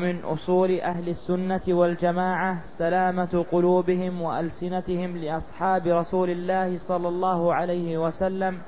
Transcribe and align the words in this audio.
من 0.00 0.24
أصول 0.24 0.80
أهل 0.80 1.08
السنة 1.08 1.60
والجماعة 1.68 2.62
سلامة 2.62 3.44
قلوبهم 3.52 4.22
وألسنتهم 4.22 5.16
لأصحاب 5.16 5.86
رسول 5.86 6.30
الله 6.30 6.78
صلى 6.78 7.08
الله 7.08 7.54
عليه 7.54 7.98
وسلم 7.98 8.58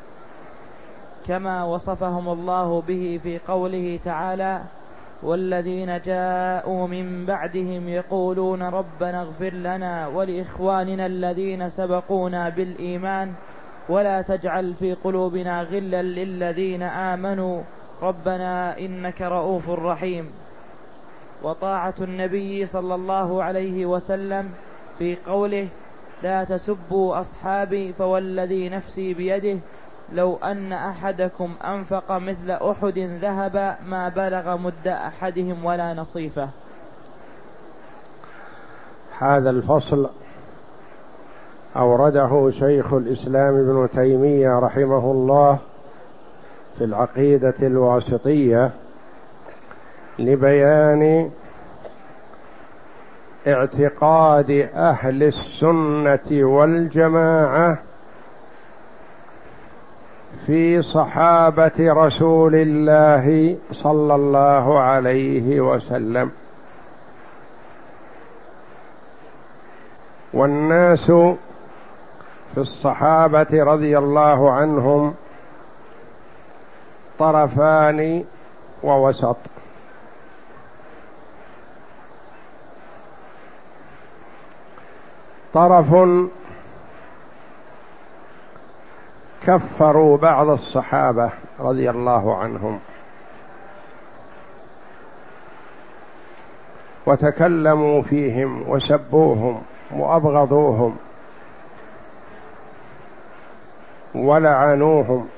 كما 1.27 1.65
وصفهم 1.65 2.29
الله 2.29 2.81
به 2.81 3.21
في 3.23 3.39
قوله 3.39 4.01
تعالى 4.05 4.63
والذين 5.23 6.01
جاءوا 6.01 6.87
من 6.87 7.27
بعدهم 7.27 7.89
يقولون 7.89 8.63
ربنا 8.63 9.23
اغفر 9.23 9.55
لنا 9.55 10.07
ولإخواننا 10.07 11.07
الذين 11.07 11.69
سبقونا 11.69 12.49
بالإيمان 12.49 13.33
ولا 13.89 14.23
تجعل 14.23 14.75
في 14.75 14.95
قلوبنا 14.95 15.63
غلا 15.63 16.03
للذين 16.03 16.83
آمنوا 16.83 17.63
ربنا 18.03 18.79
إنك 18.79 19.23
رؤوف 19.23 19.71
رحيم. 19.71 20.46
وطاعة 21.43 21.95
النبي 22.01 22.67
صلى 22.67 22.95
الله 22.95 23.43
عليه 23.43 23.87
وسلم 23.87 24.51
في 24.99 25.17
قوله 25.27 25.69
لا 26.23 26.45
تسبوا 26.45 27.21
أصحابي 27.21 27.93
فوالذي 27.93 28.69
نفسي 28.69 29.15
بيده 29.15 29.59
لو 30.13 30.37
أن 30.37 30.73
أحدكم 30.73 31.55
أنفق 31.65 32.13
مثل 32.13 32.51
أحد 32.51 32.99
ذهب 32.99 33.77
ما 33.87 34.09
بلغ 34.09 34.57
مد 34.57 34.89
أحدهم 34.89 35.65
ولا 35.65 35.95
نصيفه. 35.95 36.49
هذا 39.19 39.51
الفصل 39.51 40.11
أورده 41.77 42.51
شيخ 42.51 42.93
الإسلام 42.93 43.55
ابن 43.55 43.89
تيمية 43.95 44.59
رحمه 44.59 45.11
الله 45.11 45.59
في 46.79 46.85
العقيدة 46.85 47.55
الواسطية 47.63 48.71
لبيان 50.19 51.31
اعتقاد 53.47 54.51
أهل 54.75 55.23
السنة 55.23 56.45
والجماعة 56.45 57.79
في 60.47 60.83
صحابة 60.83 61.73
رسول 61.79 62.55
الله 62.55 63.57
صلى 63.73 64.15
الله 64.15 64.81
عليه 64.81 65.61
وسلم. 65.61 66.31
والناس 70.33 71.07
في 72.55 72.59
الصحابة 72.59 73.47
رضي 73.53 73.99
الله 73.99 74.53
عنهم 74.53 75.15
طرفان 77.19 78.25
ووسط. 78.83 79.37
طرف 85.57 85.95
كفروا 89.47 90.17
بعض 90.17 90.49
الصحابة 90.49 91.31
رضي 91.61 91.91
الله 91.91 92.37
عنهم. 92.37 92.81
وتكلموا 97.07 98.03
فيهم 98.03 98.71
وسبوهم 98.71 99.63
وأبغضوهم 99.91 100.97
ولعنوهم. 104.15 105.29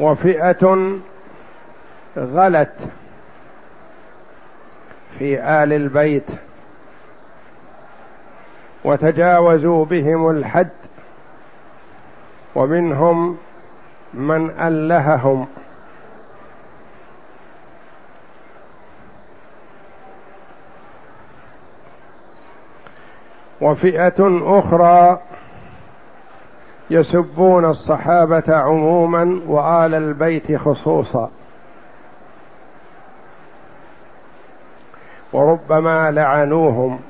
وفئة 0.00 0.98
غلت 2.16 2.90
في 5.18 5.40
آل 5.40 5.72
البيت 5.72 6.30
وتجاوزوا 8.84 9.84
بهم 9.84 10.30
الحد 10.30 10.70
ومنهم 12.54 13.36
من 14.14 14.50
ألههم. 14.50 15.46
وفئة 23.60 24.40
أخرى 24.58 25.20
يسبون 26.90 27.64
الصحابة 27.64 28.56
عموما 28.56 29.40
وآل 29.46 29.94
البيت 29.94 30.56
خصوصا. 30.56 31.30
وربما 35.32 36.10
لعنوهم. 36.10 37.00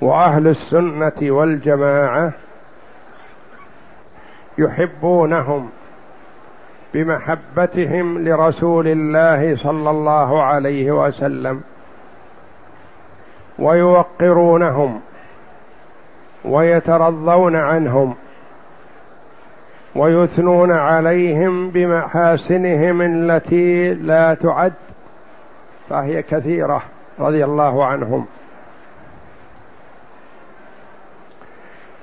وأهل 0.00 0.48
السنة 0.48 1.12
والجماعة 1.22 2.32
يحبونهم 4.58 5.70
بمحبتهم 6.94 8.28
لرسول 8.28 8.88
الله 8.88 9.56
صلى 9.56 9.90
الله 9.90 10.42
عليه 10.42 10.90
وسلم 10.92 11.60
ويوقرونهم 13.58 15.00
ويترضون 16.44 17.56
عنهم. 17.56 18.14
ويثنون 19.96 20.72
عليهم 20.72 21.70
بمحاسنهم 21.70 23.02
التي 23.02 23.94
لا 23.94 24.34
تعد 24.34 24.72
فهي 25.88 26.22
كثيرة 26.22 26.82
رضي 27.18 27.44
الله 27.44 27.84
عنهم. 27.84 28.26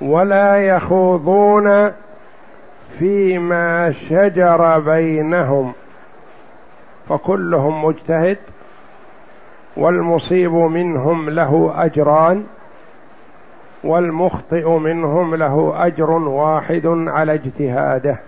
ولا 0.00 0.66
يخوضون 0.66 1.92
فيما 2.98 3.92
شجر 3.92 4.78
بينهم 4.78 5.72
فكلهم 7.08 7.84
مجتهد 7.84 8.38
والمصيب 9.76 10.52
منهم 10.52 11.30
له 11.30 11.72
أجران. 11.76 12.44
والمخطئ 13.84 14.68
منهم 14.68 15.34
له 15.34 15.86
أجر 15.86 16.10
واحد 16.10 16.86
على 16.86 17.34
اجتهاده. 17.34 18.20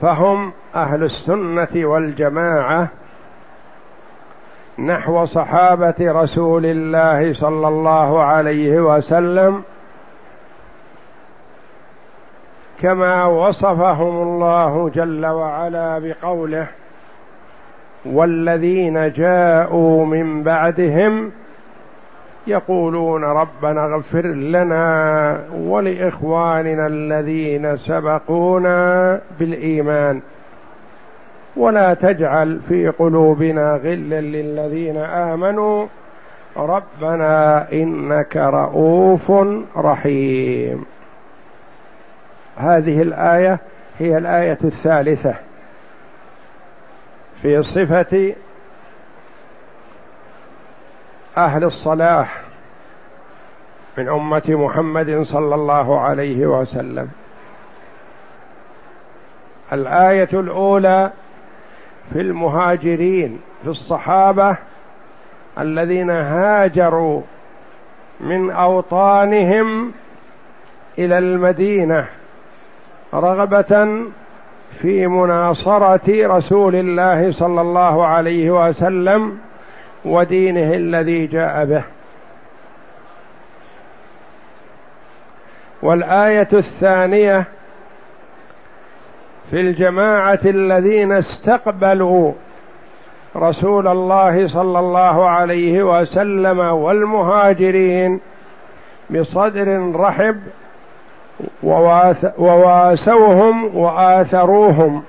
فهم 0.00 0.52
أهل 0.74 1.04
السنة 1.04 1.68
والجماعة 1.74 2.88
نحو 4.78 5.24
صحابة 5.24 5.94
رسول 6.00 6.66
الله 6.66 7.32
صلى 7.32 7.68
الله 7.68 8.22
عليه 8.22 8.80
وسلم 8.80 9.62
كما 12.82 13.24
وصفهم 13.24 14.22
الله 14.22 14.90
جل 14.94 15.26
وعلا 15.26 15.98
بقوله 15.98 16.66
والذين 18.04 19.12
جاءوا 19.12 20.06
من 20.06 20.42
بعدهم 20.42 21.30
يقولون 22.46 23.24
ربنا 23.24 23.84
اغفر 23.84 24.26
لنا 24.26 25.40
ولإخواننا 25.56 26.86
الذين 26.86 27.76
سبقونا 27.76 29.20
بالإيمان. 29.40 30.20
ولا 31.56 31.94
تجعل 31.94 32.60
في 32.68 32.88
قلوبنا 32.88 33.80
غلا 33.84 34.20
للذين 34.20 34.96
آمنوا. 34.96 35.86
ربنا 36.56 37.66
إنك 37.72 38.36
رؤوف 38.36 39.32
رحيم. 39.76 40.84
هذه 42.56 43.02
الآية 43.02 43.58
هي 43.98 44.18
الآية 44.18 44.58
الثالثة 44.64 45.34
في 47.42 47.62
صفة 47.62 48.34
أهل 51.36 51.64
الصلاح 51.64 52.40
من 53.98 54.08
أمة 54.08 54.42
محمد 54.48 55.22
صلى 55.22 55.54
الله 55.54 56.00
عليه 56.00 56.46
وسلم. 56.46 57.08
الآية 59.72 60.28
الأولى 60.32 61.10
في 62.12 62.20
المهاجرين 62.20 63.40
في 63.62 63.68
الصحابة 63.68 64.58
الذين 65.58 66.10
هاجروا 66.10 67.22
من 68.20 68.50
أوطانهم 68.50 69.92
إلى 70.98 71.18
المدينة. 71.18 72.06
رغبة 73.14 74.04
في 74.70 75.06
مناصرة 75.06 76.36
رسول 76.36 76.74
الله 76.74 77.32
صلى 77.32 77.60
الله 77.60 78.06
عليه 78.06 78.66
وسلم 78.68 79.38
ودينه 80.04 80.74
الذي 80.74 81.26
جاء 81.26 81.64
به. 81.64 81.82
والآية 85.82 86.48
الثانية 86.52 87.44
في 89.50 89.60
الجماعة 89.60 90.40
الذين 90.44 91.12
استقبلوا 91.12 92.32
رسول 93.36 93.88
الله 93.88 94.46
صلى 94.46 94.78
الله 94.78 95.28
عليه 95.28 95.82
وسلم 95.82 96.58
والمهاجرين 96.58 98.20
بصدر 99.10 99.96
رحب 99.96 100.40
وواسوهم 102.38 103.76
وآثروهم. 103.76 105.02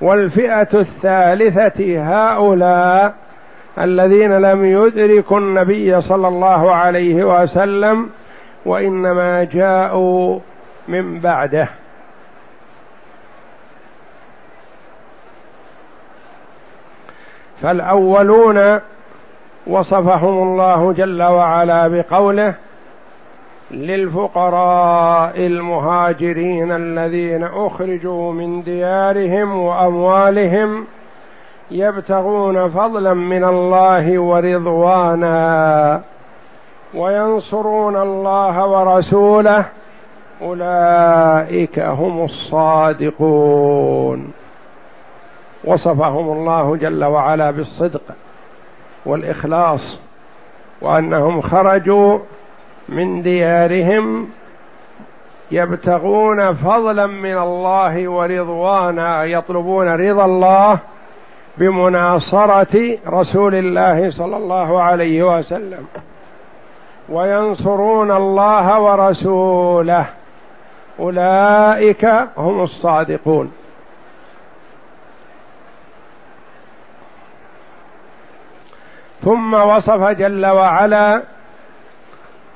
والفئة 0.00 0.68
الثالثة 0.74 2.02
هؤلاء 2.02 3.14
الذين 3.78 4.38
لم 4.38 4.64
يدركوا 4.64 5.38
النبي 5.38 6.00
صلى 6.00 6.28
الله 6.28 6.74
عليه 6.74 7.42
وسلم 7.42 8.10
وإنما 8.66 9.44
جاءوا 9.44 10.38
من 10.88 11.20
بعده. 11.20 11.68
فالأولون 17.62 18.80
وصفهم 19.66 20.42
الله 20.42 20.92
جل 20.92 21.22
وعلا 21.22 21.88
بقوله 21.88 22.54
للفقراء 23.70 25.36
المهاجرين 25.36 26.72
الذين 26.72 27.44
أخرجوا 27.44 28.32
من 28.32 28.62
ديارهم 28.62 29.58
وأموالهم 29.58 30.86
يبتغون 31.70 32.68
فضلا 32.68 33.14
من 33.14 33.44
الله 33.44 34.18
ورضوانا 34.18 36.02
وينصرون 36.94 37.96
الله 37.96 38.66
ورسوله. 38.66 39.64
أولئك 40.42 41.78
هم 41.78 42.24
الصادقون. 42.24 43.58
وصفهم 45.64 46.32
الله 46.32 46.76
جل 46.76 47.04
وعلا 47.04 47.50
بالصدق 47.50 48.02
والإخلاص 49.06 50.00
وأنهم 50.80 51.40
خرجوا 51.40 52.18
من 52.88 53.22
ديارهم 53.22 54.28
يبتغون 55.50 56.54
فضلا 56.54 57.06
من 57.06 57.38
الله 57.38 58.08
ورضوانا 58.08 59.24
يطلبون 59.24 59.88
رضا 59.88 60.24
الله 60.24 60.78
بمناصرة 61.58 62.98
رسول 63.06 63.54
الله 63.54 64.10
صلى 64.10 64.36
الله 64.36 64.82
عليه 64.82 65.38
وسلم. 65.38 65.86
وينصرون 67.08 68.10
الله 68.10 68.80
ورسوله. 68.80 70.06
أولئك 71.00 72.04
هم 72.36 72.60
الصادقون. 72.62 73.52
ثم 79.24 79.54
وصف 79.54 80.02
جل 80.04 80.46
وعلا 80.46 81.22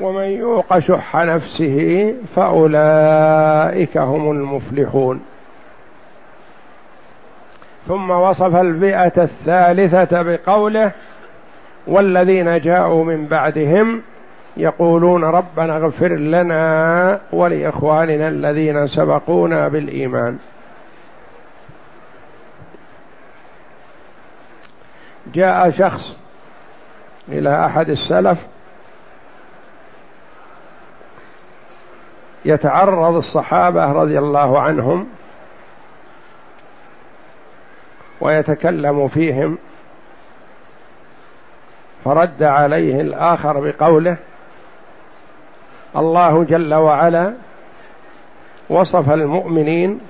ومن 0.00 0.24
يوق 0.24 0.78
شح 0.78 1.16
نفسه 1.16 2.14
فأولئك 2.36 3.96
هم 3.96 4.30
المفلحون. 4.30 5.20
ثم 7.88 8.10
وصف 8.10 8.56
الفئة 8.56 9.22
الثالثة 9.22 10.22
بقوله 10.22 10.92
والذين 11.86 12.60
جاءوا 12.60 13.04
من 13.04 13.26
بعدهم 13.26 14.02
يقولون 14.56 15.24
ربنا 15.24 15.76
اغفر 15.76 16.08
لنا 16.08 17.20
ولإخواننا 17.32 18.28
الذين 18.28 18.86
سبقونا 18.86 19.68
بالإيمان. 19.68 20.38
جاء 25.34 25.70
شخص 25.70 26.18
إلى 27.28 27.66
أحد 27.66 27.90
السلف 27.90 28.46
يتعرض 32.46 33.14
الصحابة 33.14 33.92
رضي 33.92 34.18
الله 34.18 34.60
عنهم 34.60 35.08
ويتكلم 38.20 39.08
فيهم 39.08 39.58
فرد 42.04 42.42
عليه 42.42 43.00
الآخر 43.00 43.60
بقوله 43.60 44.16
الله 45.96 46.44
جل 46.44 46.74
وعلا 46.74 47.34
وصف 48.68 49.10
المؤمنين 49.10 50.00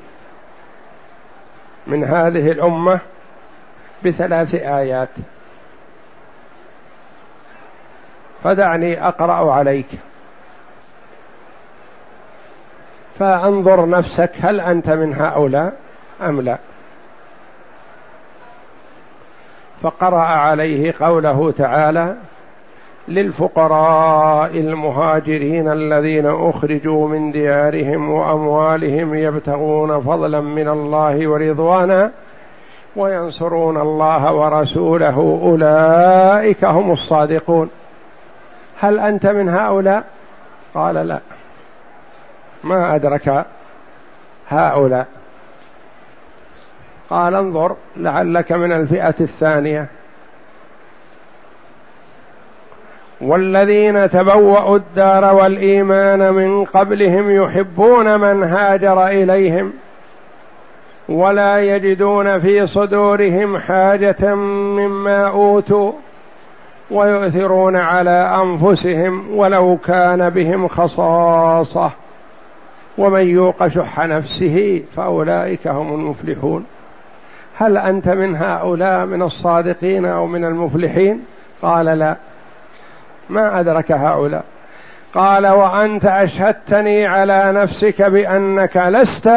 من 1.86 2.04
هذه 2.04 2.50
الأمة 2.50 3.00
بثلاث 4.04 4.54
آيات. 4.54 5.08
فدعني 8.44 9.08
أقرأ 9.08 9.52
عليك. 9.52 9.86
فانظر 13.18 13.88
نفسك 13.88 14.30
هل 14.40 14.60
أنت 14.60 14.90
من 14.90 15.14
هؤلاء 15.14 15.72
أم 16.22 16.40
لا؟ 16.40 16.58
فقرأ 19.82 20.20
عليه 20.20 20.94
قوله 21.00 21.50
تعالى 21.50 22.14
للفقراء 23.08 24.50
المهاجرين 24.50 25.73
الذين 25.73 26.26
أخرجوا 26.26 27.08
من 27.08 27.32
ديارهم 27.32 28.11
وأموالهم 28.11 29.14
يبتغون 29.14 30.00
فضلا 30.00 30.40
من 30.40 30.68
الله 30.68 31.28
ورضوانا 31.28 32.11
وينصرون 32.96 33.76
الله 33.76 34.35
ورسوله 34.35 35.40
أولئك 35.42 36.64
هم 36.64 36.90
الصادقون. 36.90 37.70
هل 38.80 38.99
أنت 38.99 39.26
من 39.26 39.49
هؤلاء؟ 39.49 40.04
قال 40.75 40.94
لا. 40.94 41.20
ما 42.68 42.94
أدرك 42.94 43.46
هؤلاء. 44.49 45.06
قال 47.11 47.35
انظر 47.35 47.76
لعلك 47.96 48.52
من 48.52 48.73
الفئة 48.73 49.14
الثانية. 49.20 49.87
والذين 53.20 54.11
تبوأوا 54.11 54.76
الدار 54.76 55.35
والإيمان 55.35 56.35
من 56.35 56.64
قبلهم 56.64 57.30
يحبون 57.30 58.20
من 58.20 58.42
هاجر 58.42 59.06
إليهم 59.06 59.73
ولا 61.08 61.61
يجدون 61.61 62.38
في 62.38 62.66
صدورهم 62.66 63.58
حاجة 63.58 64.35
مما 64.35 65.28
أوتوا 65.28 65.92
ويؤثرون 66.90 67.76
على 67.76 68.40
أنفسهم 68.42 69.37
ولو 69.37 69.76
كان 69.76 70.30
بهم 70.30 70.68
خصاصة. 70.68 71.90
ومن 72.98 73.28
يوق 73.28 73.66
شح 73.66 74.06
نفسه 74.06 74.82
فأولئك 74.96 75.68
هم 75.68 75.94
المفلحون. 75.94 76.66
هل 77.56 77.78
أنت 77.78 78.08
من 78.08 78.36
هؤلاء 78.36 79.06
من 79.06 79.22
الصادقين 79.22 80.04
أو 80.04 80.26
من 80.26 80.44
المفلحين؟ 80.44 81.24
قال 81.62 81.86
لا. 81.86 82.16
ما 83.30 83.60
أدرك 83.60 83.92
هؤلاء. 83.92 84.44
قال 85.14 85.46
وأنت 85.46 86.06
أشهدتني 86.06 87.06
على 87.06 87.52
نفسك 87.52 88.02
بأنك 88.02 88.76
لست 88.76 89.30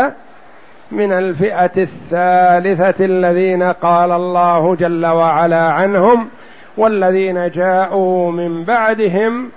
من 0.92 1.12
الفئة 1.12 1.72
الثالثة 1.78 3.06
الذين 3.06 3.64
قال 3.64 4.12
الله 4.12 4.76
جل 4.76 5.06
وعلا 5.06 5.72
عنهم 5.72 6.30
والذين 6.78 7.50
جاءوا 7.50 8.32
من 8.32 8.64
بعدهم 8.64 9.52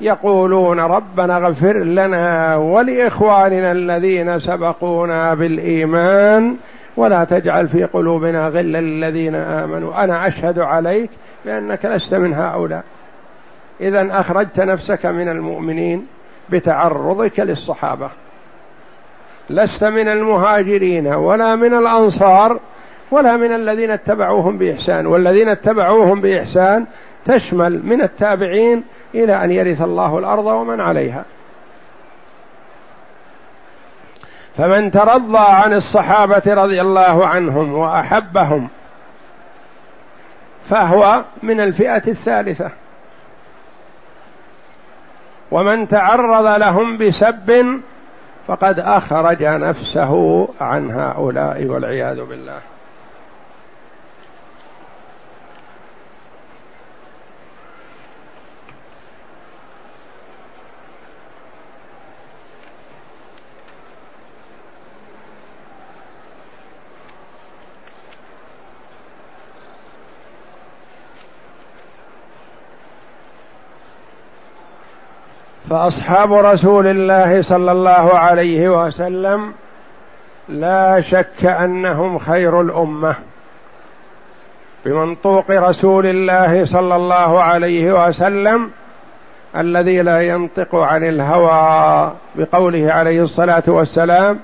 يقولون 0.00 0.80
ربنا 0.80 1.36
اغفر 1.36 1.78
لنا 1.78 2.56
ولإخواننا 2.56 3.72
الذين 3.72 4.38
سبقونا 4.38 5.34
بالإيمان 5.34 6.56
ولا 6.96 7.24
تجعل 7.24 7.68
في 7.68 7.84
قلوبنا 7.84 8.48
غلا 8.48 8.80
للذين 8.80 9.34
آمنوا. 9.34 10.04
أنا 10.04 10.26
أشهد 10.26 10.58
عليك 10.58 11.10
بأنك 11.44 11.84
لست 11.84 12.14
من 12.14 12.34
هؤلاء. 12.34 12.84
اذا 13.80 14.20
أخرجت 14.20 14.60
نفسك 14.60 15.06
من 15.06 15.28
المؤمنين 15.28 16.06
بتعرضك 16.50 17.40
للصحابة. 17.40 18.10
لست 19.50 19.84
من 19.84 20.08
المهاجرين 20.08 21.06
ولا 21.06 21.56
من 21.56 21.74
الأنصار 21.74 22.60
ولا 23.10 23.36
من 23.36 23.54
الذين 23.54 23.90
اتبعوهم 23.90 24.58
بإحسان. 24.58 25.06
والذين 25.06 25.48
اتبعوهم 25.48 26.20
بإحسان 26.20 26.86
تشمل 27.26 27.86
من 27.86 28.02
التابعين 28.02 28.84
إلى 29.14 29.44
أن 29.44 29.50
يرث 29.50 29.82
الله 29.82 30.18
الأرض 30.18 30.44
ومن 30.46 30.80
عليها. 30.80 31.24
فمن 34.56 34.90
ترضى 34.90 35.38
عن 35.38 35.72
الصحابة 35.72 36.42
رضي 36.46 36.80
الله 36.80 37.26
عنهم 37.26 37.72
وأحبهم 37.72 38.68
فهو 40.70 41.24
من 41.42 41.60
الفئة 41.60 42.02
الثالثة. 42.08 42.70
ومن 45.50 45.88
تعرض 45.88 46.60
لهم 46.60 46.96
بسب 46.96 47.80
فقد 48.46 48.78
أخرج 48.78 49.44
نفسه 49.44 50.48
عن 50.60 50.90
هؤلاء 50.90 51.64
والعياذ 51.64 52.24
بالله. 52.24 52.60
فأصحاب 75.70 76.32
رسول 76.32 76.86
الله 76.86 77.42
صلى 77.42 77.72
الله 77.72 78.18
عليه 78.18 78.68
وسلم 78.68 79.52
لا 80.48 81.00
شك 81.00 81.44
أنهم 81.44 82.18
خير 82.18 82.60
الأمة. 82.60 83.16
بمنطوق 84.84 85.50
رسول 85.50 86.06
الله 86.06 86.64
صلى 86.64 86.96
الله 86.96 87.42
عليه 87.42 88.06
وسلم 88.06 88.70
الذي 89.56 90.02
لا 90.02 90.20
ينطق 90.20 90.74
عن 90.74 91.04
الهوى 91.04 92.12
بقوله 92.34 92.92
عليه 92.92 93.22
الصلاة 93.22 93.62
والسلام 93.66 94.38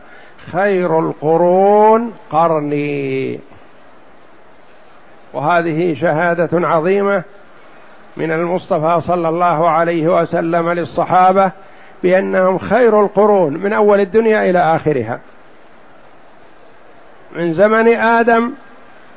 خير 0.52 0.98
القرون 0.98 2.12
قرني. 2.30 3.40
وهذه 5.32 5.94
شهادة 5.94 6.68
عظيمة 6.68 7.22
من 8.16 8.32
المصطفى 8.32 9.00
صلى 9.00 9.28
الله 9.28 9.70
عليه 9.70 10.20
وسلم 10.20 10.70
للصحابة 10.70 11.52
بأنهم 12.02 12.58
خير 12.58 13.00
القرون 13.00 13.52
من 13.52 13.72
أول 13.72 14.00
الدنيا 14.00 14.50
إلى 14.50 14.58
آخرها. 14.58 15.20
من 17.32 17.52
زمن 17.52 17.88
آدم 17.88 18.52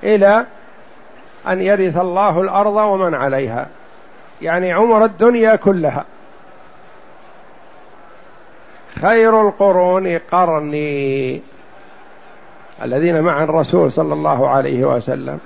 إلى 0.04 0.46
أن 1.48 1.62
يرث 1.62 1.98
الله 1.98 2.42
الأرض 2.42 2.76
ومن 2.76 3.14
عليها. 3.14 3.68
يعني 4.42 4.74
عمر 4.74 5.06
الدنيا 5.06 5.56
كلها. 5.56 6.06
خير 9.02 9.42
القرون 9.48 10.18
قرني. 10.32 11.42
الذين 12.84 13.22
مع 13.22 13.44
الرسول 13.44 13.92
صلى 13.92 14.14
الله 14.14 14.50
عليه 14.50 14.86
وسلم. 14.86 15.40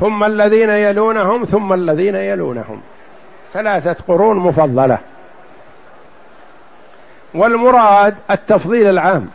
ثم 0.00 0.24
الذين 0.24 0.70
يلونهم 0.70 1.44
ثم 1.44 1.72
الذين 1.72 2.14
يلونهم. 2.14 2.80
ثلاثة 3.52 3.96
قرون 4.08 4.38
مفضلة. 4.38 4.98
والمراد 7.34 8.14
التفضيل 8.30 8.88
العام. 8.88 9.28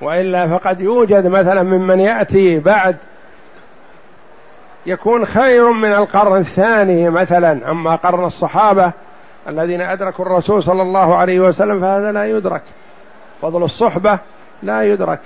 وإلا 0.00 0.58
فقد 0.58 0.80
يوجد 0.80 1.26
مثلا 1.26 1.62
ممن 1.62 2.00
يأتي 2.00 2.58
بعد 2.58 2.96
يكون 4.86 5.24
خير 5.24 5.72
من 5.72 5.92
القرن 5.92 6.36
الثاني 6.36 7.10
مثلا. 7.10 7.70
أما 7.70 7.96
قرن 7.96 8.24
الصحابة 8.24 8.92
الذين 9.48 9.80
أدركوا 9.80 10.24
الرسول 10.24 10.62
صلى 10.62 10.82
الله 10.82 11.16
عليه 11.16 11.40
وسلم 11.40 11.80
فهذا 11.80 12.12
لا 12.12 12.24
يدرك. 12.24 12.62
فضل 13.42 13.64
الصحبة 13.64 14.18
لا 14.62 14.82
يدرك. 14.82 15.20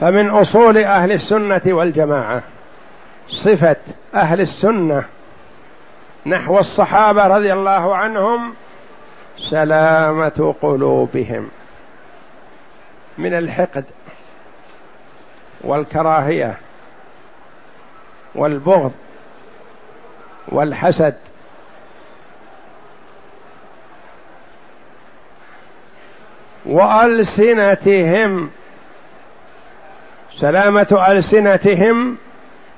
فمن 0.00 0.30
أصول 0.30 0.78
أهل 0.78 1.12
السنة 1.12 1.62
والجماعة 1.66 2.42
صفة 3.28 3.76
أهل 4.14 4.40
السنة 4.40 5.04
نحو 6.26 6.58
الصحابة 6.58 7.26
رضي 7.26 7.52
الله 7.52 7.96
عنهم 7.96 8.54
سلامة 9.36 10.54
قلوبهم 10.62 11.48
من 13.18 13.34
الحقد 13.34 13.84
والكراهية 15.60 16.58
والبغض 18.34 18.92
والحسد. 20.48 21.14
وألسنتهم 26.66 28.50
سلامة 30.34 31.06
ألسنتهم 31.08 32.16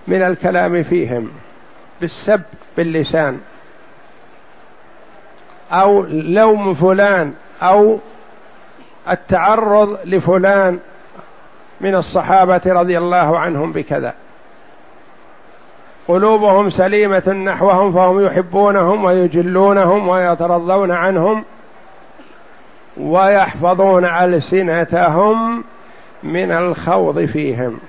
من 0.06 0.22
الكلام 0.22 0.82
فيهم 0.82 1.30
بالسب 2.00 2.42
باللسان. 2.76 3.40
أو 5.72 6.02
لوم 6.10 6.74
فلان 6.74 7.34
أو 7.62 7.98
التعرض 9.10 9.98
لفلان 10.04 10.78
من 11.80 11.94
الصحابة 11.94 12.60
رضي 12.66 12.98
الله 12.98 13.38
عنهم 13.38 13.72
بكذا. 13.72 14.14
قلوبهم 16.08 16.70
سليمة 16.70 17.28
نحوهم 17.28 17.92
فهم 17.92 18.26
يحبونهم 18.26 19.04
ويجلونهم 19.04 20.08
ويترضون 20.08 20.90
عنهم 20.90 21.44
ويحفظون 22.96 24.04
ألسنتهم 24.04 25.64
من 26.22 26.52
الخوض 26.52 27.24
فيهم. 27.24 27.80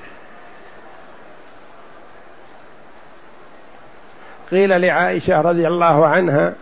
قيل 4.51 4.81
لعائشة 4.81 5.41
رضي 5.41 5.67
الله 5.67 6.07
عنها 6.07 6.53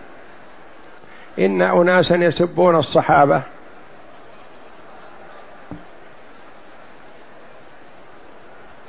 إن 1.39 1.61
أناسا 1.61 2.15
يسبون 2.15 2.75
الصحابة. 2.75 3.41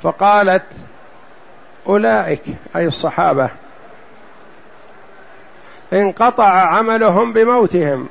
فقالت 0.01 0.65
أولئك 1.87 2.43
أي 2.75 2.85
الصحابة. 2.87 3.49
انقطع 5.93 6.49
عملهم 6.49 7.33
بموتهم. 7.33 8.09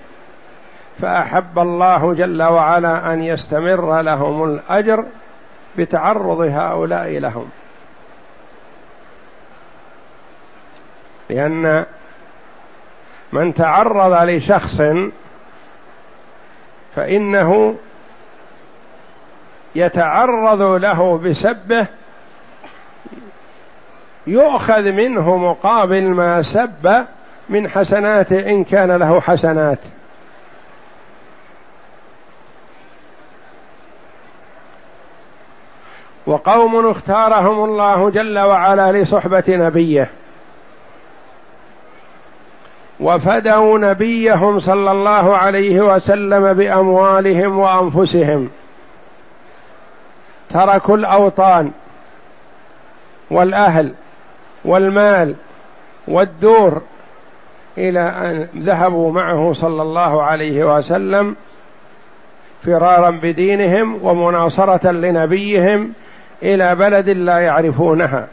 فأحب 1.00 1.58
الله 1.58 2.14
جل 2.14 2.42
وعلا 2.42 3.12
أن 3.12 3.22
يستمر 3.22 4.02
لهم 4.02 4.44
الأجر 4.44 5.04
بتعرض 5.78 6.40
هؤلاء 6.40 7.18
لهم. 7.18 7.48
لأن 11.30 11.84
من 13.32 13.54
تعرض 13.54 14.28
لشخص 14.28 14.82
فإنه 16.94 17.76
يتعرض 19.74 20.62
له 20.62 21.18
بسبه 21.18 21.86
يؤخذ 24.26 24.82
منه 24.82 25.36
مقابل 25.36 26.02
ما 26.02 26.42
سب 26.42 27.06
من 27.48 27.68
حسناته 27.68 28.50
إن 28.50 28.64
كان 28.64 28.92
له 28.92 29.20
حسنات. 29.20 29.78
وقوم 36.26 36.90
اختارهم 36.90 37.64
الله 37.64 38.10
جل 38.10 38.38
وعلا 38.38 38.92
لصحبة 38.92 39.44
نبيه. 39.48 40.10
وفدوا 43.00 43.78
نبيهم 43.78 44.58
صلى 44.58 44.90
الله 44.90 45.36
عليه 45.36 45.80
وسلم 45.80 46.52
بأموالهم 46.52 47.58
وأنفسهم. 47.58 48.50
تركوا 50.50 50.96
الأوطان 50.96 51.70
والأهل 53.30 53.92
والمال 54.64 55.34
والدور 56.08 56.82
إلى 57.78 58.00
أن 58.00 58.48
ذهبوا 58.62 59.12
معه 59.12 59.52
صلى 59.52 59.82
الله 59.82 60.22
عليه 60.22 60.76
وسلم 60.76 61.36
فرارا 62.64 63.10
بدينهم 63.10 63.98
ومناصرة 64.02 64.90
لنبيهم 64.90 65.92
إلى 66.42 66.74
بلد 66.74 67.08
لا 67.08 67.38
يعرفونها. 67.38 68.28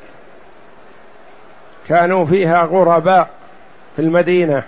كانوا 1.88 2.26
فيها 2.26 2.64
غرباء 2.64 3.30
في 3.96 4.02
المدينة. 4.02 4.64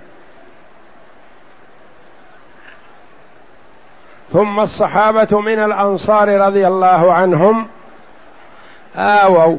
ثم 4.34 4.60
الصحابة 4.60 5.39
من 5.42 5.60
الأنصار 5.60 6.42
رضي 6.42 6.68
الله 6.68 7.13
عنهم 7.13 7.68
آووا 8.96 9.58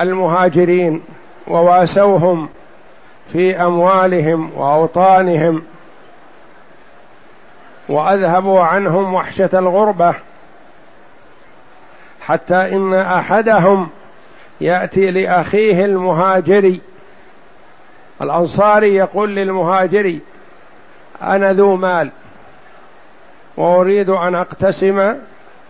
المهاجرين 0.00 1.02
وواسوهم 1.48 2.48
في 3.32 3.62
أموالهم 3.62 4.50
وأوطانهم 4.56 5.62
وأذهبوا 7.88 8.60
عنهم 8.60 9.14
وحشة 9.14 9.50
الغربة. 9.52 10.14
حتى 12.26 12.54
إن 12.54 12.94
أحدهم 12.94 13.88
يأتي 14.60 15.10
لأخيه 15.10 15.84
المهاجري. 15.84 16.80
الأنصاري 18.22 18.94
يقول 18.94 19.36
للمهاجري 19.36 20.20
أنا 21.22 21.52
ذو 21.52 21.76
مال 21.76 22.10
وأريد 23.56 24.10
أن 24.10 24.34
أقتسم 24.34 25.14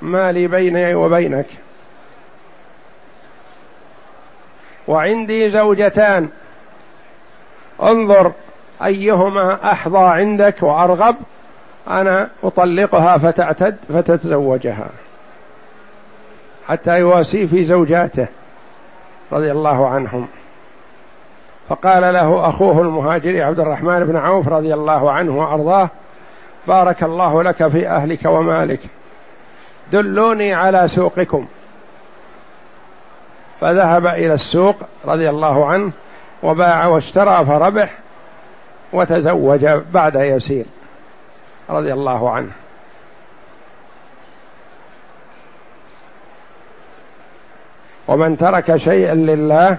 مالي 0.02 0.46
بيني 0.46 0.94
وبينك. 0.94 1.46
وعندي 4.88 5.50
زوجتان. 5.50 6.28
انظر 7.82 8.32
أيهما 8.84 9.72
أحظى 9.72 9.98
عندك 9.98 10.62
وأرغب. 10.62 11.16
أنا 11.88 12.28
أطلقها 12.44 13.18
فتعتد 13.18 13.76
فتتزوجها. 13.88 14.90
حتى 16.68 16.98
يواسي 16.98 17.46
في 17.46 17.64
زوجاته 17.64 18.26
رضي 19.32 19.52
الله 19.52 19.88
عنهم. 19.88 20.28
فقال 21.68 22.14
له 22.14 22.48
أخوه 22.48 22.80
المهاجر 22.80 23.42
عبد 23.42 23.60
الرحمن 23.60 24.04
بن 24.04 24.16
عوف 24.16 24.48
رضي 24.48 24.74
الله 24.74 25.10
عنه 25.10 25.38
وأرضاه 25.38 25.90
بارك 26.68 27.02
الله 27.02 27.42
لك 27.42 27.68
في 27.68 27.88
أهلك 27.88 28.24
ومالك. 28.24 28.80
دلوني 29.92 30.54
على 30.54 30.88
سوقكم. 30.88 31.46
فذهب 33.60 34.06
إلى 34.06 34.34
السوق 34.34 34.76
رضي 35.04 35.30
الله 35.30 35.66
عنه 35.66 35.92
وباع 36.42 36.86
واشترى 36.86 37.44
فربح 37.44 37.94
وتزوج 38.92 39.66
بعد 39.92 40.14
يسير 40.14 40.64
رضي 41.70 41.92
الله 41.92 42.30
عنه. 42.30 42.50
ومن 48.08 48.36
ترك 48.36 48.76
شيئا 48.76 49.14
لله 49.14 49.78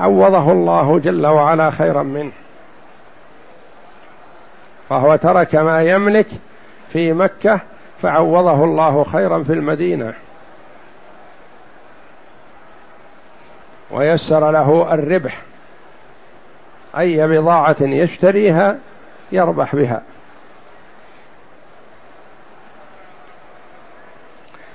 عوضه 0.00 0.52
الله 0.52 0.98
جل 0.98 1.26
وعلا 1.26 1.70
خيرا 1.70 2.02
منه. 2.02 2.32
فهو 4.88 5.16
ترك 5.16 5.54
ما 5.54 5.82
يملك 5.82 6.26
في 6.92 7.12
مكة 7.12 7.60
فعوضه 8.02 8.64
الله 8.64 9.04
خيرا 9.04 9.42
في 9.42 9.52
المدينة. 9.52 10.12
ويسر 13.90 14.50
له 14.50 14.94
الربح. 14.94 15.42
أي 16.98 17.28
بضاعة 17.28 17.76
يشتريها 17.80 18.78
يربح 19.32 19.76
بها. 19.76 20.02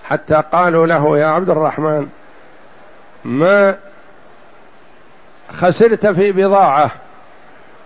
حتى 0.04 0.44
قالوا 0.52 0.88
له 0.88 1.18
يا 1.18 1.26
عبد 1.26 1.50
الرحمن 1.50 2.10
ما 3.26 3.76
خسرت 5.50 6.08
في 6.08 6.32
بضاعة 6.32 6.92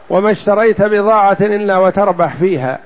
وما 0.10 0.32
اشتريت 0.32 0.82
بضاعة 0.82 1.38
إلا 1.42 1.78
وتربح 1.78 2.36
فيها. 2.36 2.80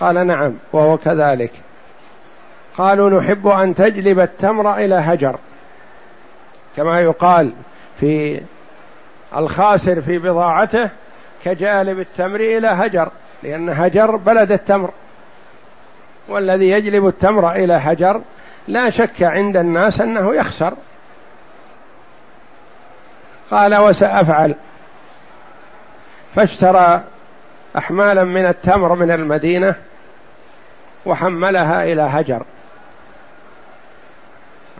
قال 0.00 0.26
نعم 0.26 0.54
وهو 0.72 0.96
كذلك. 0.96 1.52
قالوا 2.78 3.20
نحب 3.20 3.48
أن 3.48 3.74
تجلب 3.74 4.20
التمر 4.20 4.76
إلى 4.76 4.94
هجر. 4.94 5.38
كما 6.76 7.00
يقال 7.00 7.52
في 8.00 8.42
الخاسر 9.36 10.00
في 10.00 10.18
بضاعته 10.18 10.90
كجالب 11.44 12.00
التمر 12.00 12.40
إلى 12.40 12.68
هجر 12.68 13.10
لأن 13.42 13.68
هجر 13.68 14.16
بلد 14.16 14.52
التمر. 14.52 14.90
والذي 16.28 16.70
يجلب 16.70 17.06
التمر 17.06 17.52
إلى 17.52 17.74
هجر 17.74 18.20
لا 18.68 18.90
شك 18.90 19.22
عند 19.22 19.56
الناس 19.56 20.00
أنه 20.00 20.34
يخسر. 20.34 20.74
قال 23.50 23.76
وسأفعل. 23.76 24.54
فاشترى 26.34 27.02
أحمالا 27.78 28.24
من 28.24 28.46
التمر 28.46 28.94
من 28.94 29.10
المدينة 29.10 29.74
وحملها 31.06 31.84
إلى 31.84 32.02
هجر. 32.02 32.42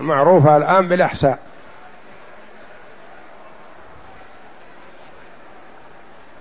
معروفة 0.00 0.56
الآن 0.56 0.88
بالأحساء. 0.88 1.38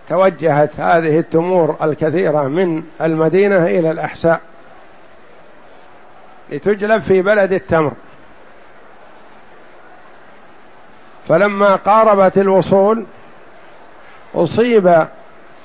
توجهت 0.09 0.79
هذه 0.79 1.19
التمور 1.19 1.77
الكثيرة 1.81 2.43
من 2.43 2.83
المدينة 3.01 3.65
إلى 3.65 3.91
الأحساء. 3.91 4.50
لتجلب 6.51 7.01
في 7.01 7.21
بلد 7.21 7.53
التمر. 7.53 7.93
فلما 11.27 11.75
قاربت 11.75 12.37
الوصول 12.37 13.05
أصيب 14.35 15.07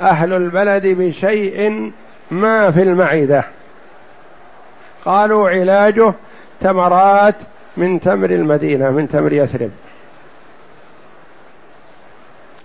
أهل 0.01 0.33
البلد 0.33 0.87
بشيء 0.87 1.93
ما 2.31 2.71
في 2.71 2.83
المعدة. 2.83 3.45
قالوا 5.05 5.51
علاجه 5.51 6.15
تمرات 6.61 7.35
من 7.77 8.01
تمر 8.01 8.31
المدينة 8.31 8.91
من 8.91 9.09
تمر 9.09 9.33
يثرب. 9.33 9.71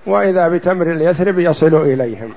وإذا 0.05 0.47
بتمر 0.47 0.91
اليثرب 0.91 1.39
يصل 1.39 1.75
إليهم. 1.75 2.33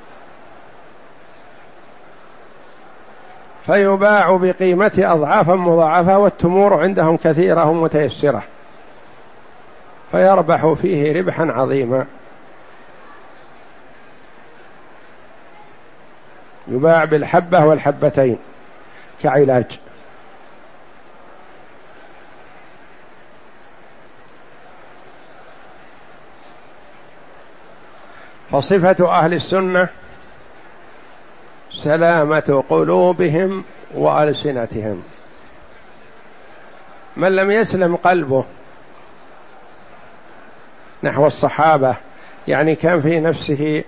فيباع 3.66 4.37
بقيمة 4.37 4.92
أضعافا 4.98 5.55
مضاعفة 5.55 6.18
والتمور 6.18 6.83
عندهم 6.83 7.16
كثيرة 7.16 7.72
متيسرة 7.72 8.42
فيربح 10.12 10.72
فيه 10.72 11.20
ربحا 11.20 11.44
عظيما. 11.44 12.07
يباع 16.68 17.05
بالحبة 17.05 17.64
والحبتين 17.64 18.38
كعلاج. 19.22 19.81
فصفة 28.50 29.11
أهل 29.11 29.35
السنة 29.35 29.88
سلامة 31.85 32.64
قلوبهم 32.70 33.64
وألسنتهم. 33.94 35.03
من 37.16 37.37
لم 37.37 37.51
يسلم 37.51 37.97
قلبه 37.97 38.44
نحو 41.03 41.27
الصحابة 41.27 41.97
يعني 42.49 42.75
كان 42.75 43.01
في 43.01 43.20
نفسه 43.20 43.85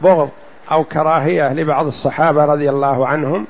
بغض 0.00 0.30
أو 0.70 0.84
كراهية 0.84 1.52
لبعض 1.52 1.86
الصحابة 1.86 2.44
رضي 2.44 2.70
الله 2.70 3.06
عنهم 3.06 3.46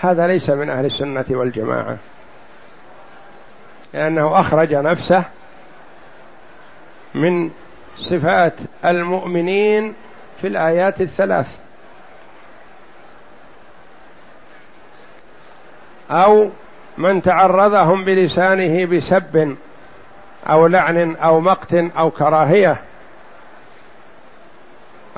هذا 0.00 0.26
ليس 0.26 0.50
من 0.50 0.70
أهل 0.70 0.84
السنة 0.84 1.24
والجماعة. 1.30 1.96
لأنه 3.94 4.40
أخرج 4.40 4.74
نفسه 4.74 5.24
من 7.14 7.50
صفات 7.96 8.54
المؤمنين 8.84 9.94
في 10.40 10.46
الآيات 10.46 11.00
الثلاث. 11.00 11.61
أو 16.10 16.50
من 16.98 17.22
تعرضهم 17.22 18.04
بلسانه 18.04 18.84
بسب 18.84 19.56
أو 20.46 20.66
لعن 20.66 21.16
أو 21.16 21.40
مقت 21.40 21.74
أو 21.74 22.10
كراهية 22.10 22.76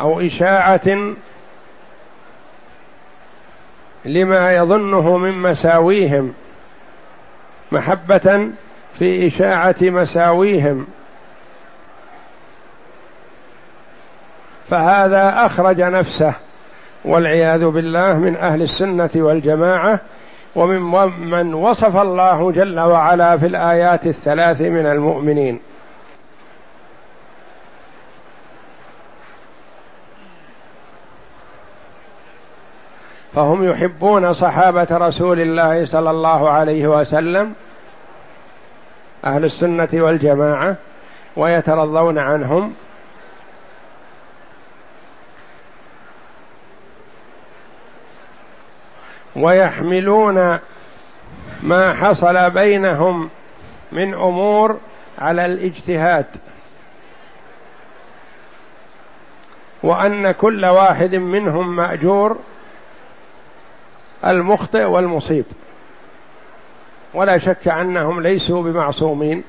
أو 0.00 0.20
إشاعة 0.20 1.14
لما 4.04 4.52
يظنه 4.52 5.16
من 5.16 5.42
مساويهم 5.42 6.34
محبة 7.72 8.50
في 8.98 9.26
إشاعة 9.26 9.76
مساويهم. 9.82 10.86
فهذا 14.68 15.46
أخرج 15.46 15.80
نفسه 15.80 16.34
والعياذ 17.04 17.66
بالله 17.66 18.18
من 18.18 18.36
أهل 18.36 18.62
السنة 18.62 19.10
والجماعة 19.16 20.00
ومن 20.56 20.80
من 21.30 21.54
وصف 21.54 21.96
الله 21.96 22.52
جل 22.52 22.80
وعلا 22.80 23.36
في 23.36 23.46
الآيات 23.46 24.06
الثلاث 24.06 24.60
من 24.60 24.86
المؤمنين. 24.86 25.60
فهم 33.34 33.70
يحبون 33.70 34.32
صحابة 34.32 34.86
رسول 34.90 35.40
الله 35.40 35.84
صلى 35.84 36.10
الله 36.10 36.50
عليه 36.50 36.86
وسلم 36.86 37.54
أهل 39.24 39.44
السنة 39.44 39.88
والجماعة 39.92 40.76
ويترضون 41.36 42.18
عنهم 42.18 42.74
ويحملون 49.36 50.58
ما 51.62 51.92
حصل 51.94 52.50
بينهم 52.50 53.30
من 53.92 54.14
أمور 54.14 54.78
على 55.18 55.46
الاجتهاد. 55.46 56.26
وأن 59.82 60.32
كل 60.32 60.66
واحد 60.66 61.14
منهم 61.14 61.76
مأجور 61.76 62.38
المخطئ 64.26 64.84
والمصيب. 64.84 65.44
ولا 67.14 67.38
شك 67.38 67.68
أنهم 67.68 68.20
ليسوا 68.20 68.62
بمعصومين. 68.62 69.44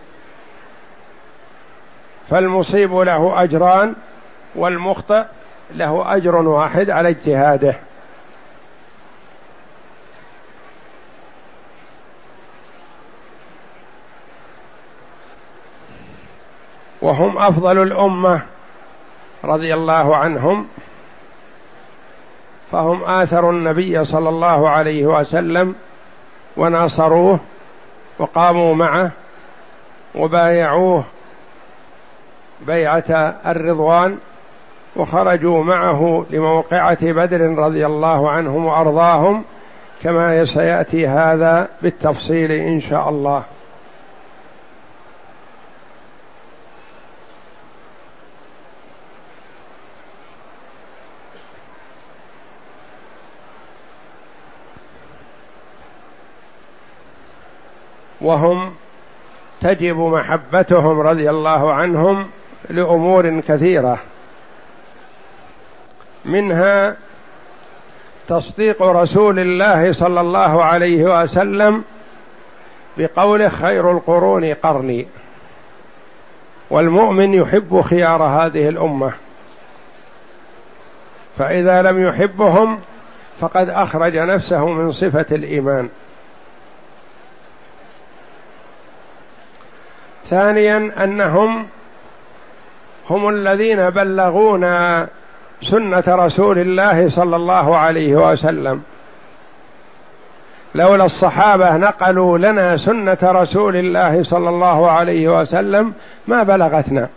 فالمصيب 2.29 2.95
له 2.95 3.43
أجران 3.43 3.95
والمخطئ 4.55 5.23
له 5.71 6.15
أجر 6.15 6.35
واحد 6.35 6.89
على 6.89 7.09
اجتهاده. 7.09 7.75
وهم 17.05 17.37
أفضل 17.37 17.83
الأمة 17.83 18.41
رضي 19.43 19.73
الله 19.73 20.15
عنهم 20.15 20.67
فهم 22.71 23.03
اثروا 23.03 23.51
النبي 23.51 24.05
صلى 24.05 24.29
الله 24.29 24.69
عليه 24.69 25.05
وسلم 25.05 25.75
وناصروه 26.57 27.39
وقاموا 28.19 28.75
معه 28.75 29.11
وبايعوه 30.15 31.03
بيعة 32.67 33.35
الرضوان 33.45 34.17
وخرجوا 34.95 35.63
معه 35.63 36.25
لموقعة 36.29 37.11
بدر 37.11 37.41
رضي 37.41 37.85
الله 37.85 38.31
عنهم 38.31 38.65
وأرضاهم 38.65 39.43
كما 40.01 40.45
سيأتي 40.45 41.07
هذا 41.07 41.67
بالتفصيل 41.81 42.51
إن 42.51 42.81
شاء 42.81 43.09
الله. 43.09 43.43
وهم 58.25 58.73
تجب 59.61 59.97
محبتهم 59.97 60.99
رضي 60.99 61.29
الله 61.29 61.73
عنهم 61.73 62.27
لأمور 62.69 63.39
كثيرة. 63.39 63.99
منها 66.25 66.95
تصديق 68.27 68.81
رسول 68.81 69.39
الله 69.39 69.93
صلى 69.93 70.21
الله 70.21 70.63
عليه 70.63 71.21
وسلم 71.21 71.83
بقوله 72.97 73.49
خير 73.49 73.91
القرون 73.91 74.53
قرني 74.53 75.07
والمؤمن 76.69 77.33
يحب 77.33 77.81
خيار 77.81 78.23
هذه 78.23 78.69
الأمة. 78.69 79.13
فإذا 81.38 81.81
لم 81.81 82.07
يحبهم 82.07 82.79
فقد 83.39 83.69
أخرج 83.69 84.17
نفسه 84.17 84.67
من 84.67 84.91
صفة 84.91 85.25
الإيمان. 85.31 85.89
ثانيا 90.29 91.03
أنهم 91.03 91.67
هم 93.09 93.29
الذين 93.29 93.89
بلغونا 93.89 95.07
سنة 95.61 96.03
رسول 96.07 96.59
الله 96.59 97.09
صلى 97.09 97.35
الله 97.35 97.77
عليه 97.77 98.31
وسلم. 98.31 98.81
لولا 100.75 101.05
الصحابة 101.05 101.77
نقلوا 101.77 102.38
لنا 102.38 102.77
سنة 102.77 103.17
رسول 103.23 103.75
الله 103.75 104.23
صلى 104.23 104.49
الله 104.49 104.91
عليه 104.91 105.41
وسلم 105.41 105.93
ما 106.27 106.43
بلغتنا. 106.43 107.09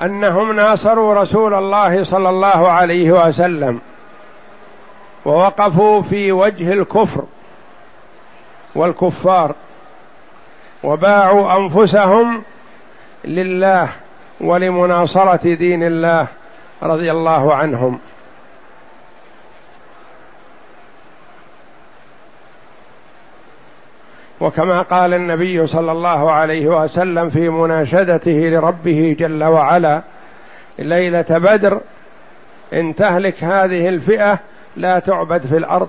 أنهم 0.00 0.52
ناصروا 0.52 1.14
رسول 1.14 1.54
الله 1.54 2.04
صلى 2.04 2.28
الله 2.28 2.68
عليه 2.68 3.26
وسلم. 3.26 3.80
ووقفوا 5.26 6.02
في 6.02 6.32
وجه 6.32 6.72
الكفر 6.72 7.24
والكفار 8.74 9.54
وباعوا 10.84 11.56
أنفسهم 11.56 12.42
لله 13.24 13.88
ولمناصرة 14.40 15.54
دين 15.54 15.82
الله 15.82 16.26
رضي 16.82 17.10
الله 17.10 17.54
عنهم. 17.54 17.98
وكما 24.40 24.82
قال 24.82 25.14
النبي 25.14 25.66
صلى 25.66 25.92
الله 25.92 26.32
عليه 26.32 26.66
وسلم 26.66 27.30
في 27.30 27.48
مناشدته 27.48 28.30
لربه 28.30 29.16
جل 29.18 29.44
وعلا 29.44 30.02
ليلة 30.78 31.26
بدر 31.30 31.80
إن 32.72 32.94
تهلك 32.94 33.44
هذه 33.44 33.88
الفئة 33.88 34.38
لا 34.76 34.98
تعبد 34.98 35.46
في 35.46 35.56
الأرض. 35.56 35.88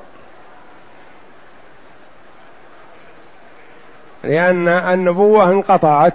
لأن 4.23 4.67
النبوة 4.67 5.51
انقطعت. 5.51 6.13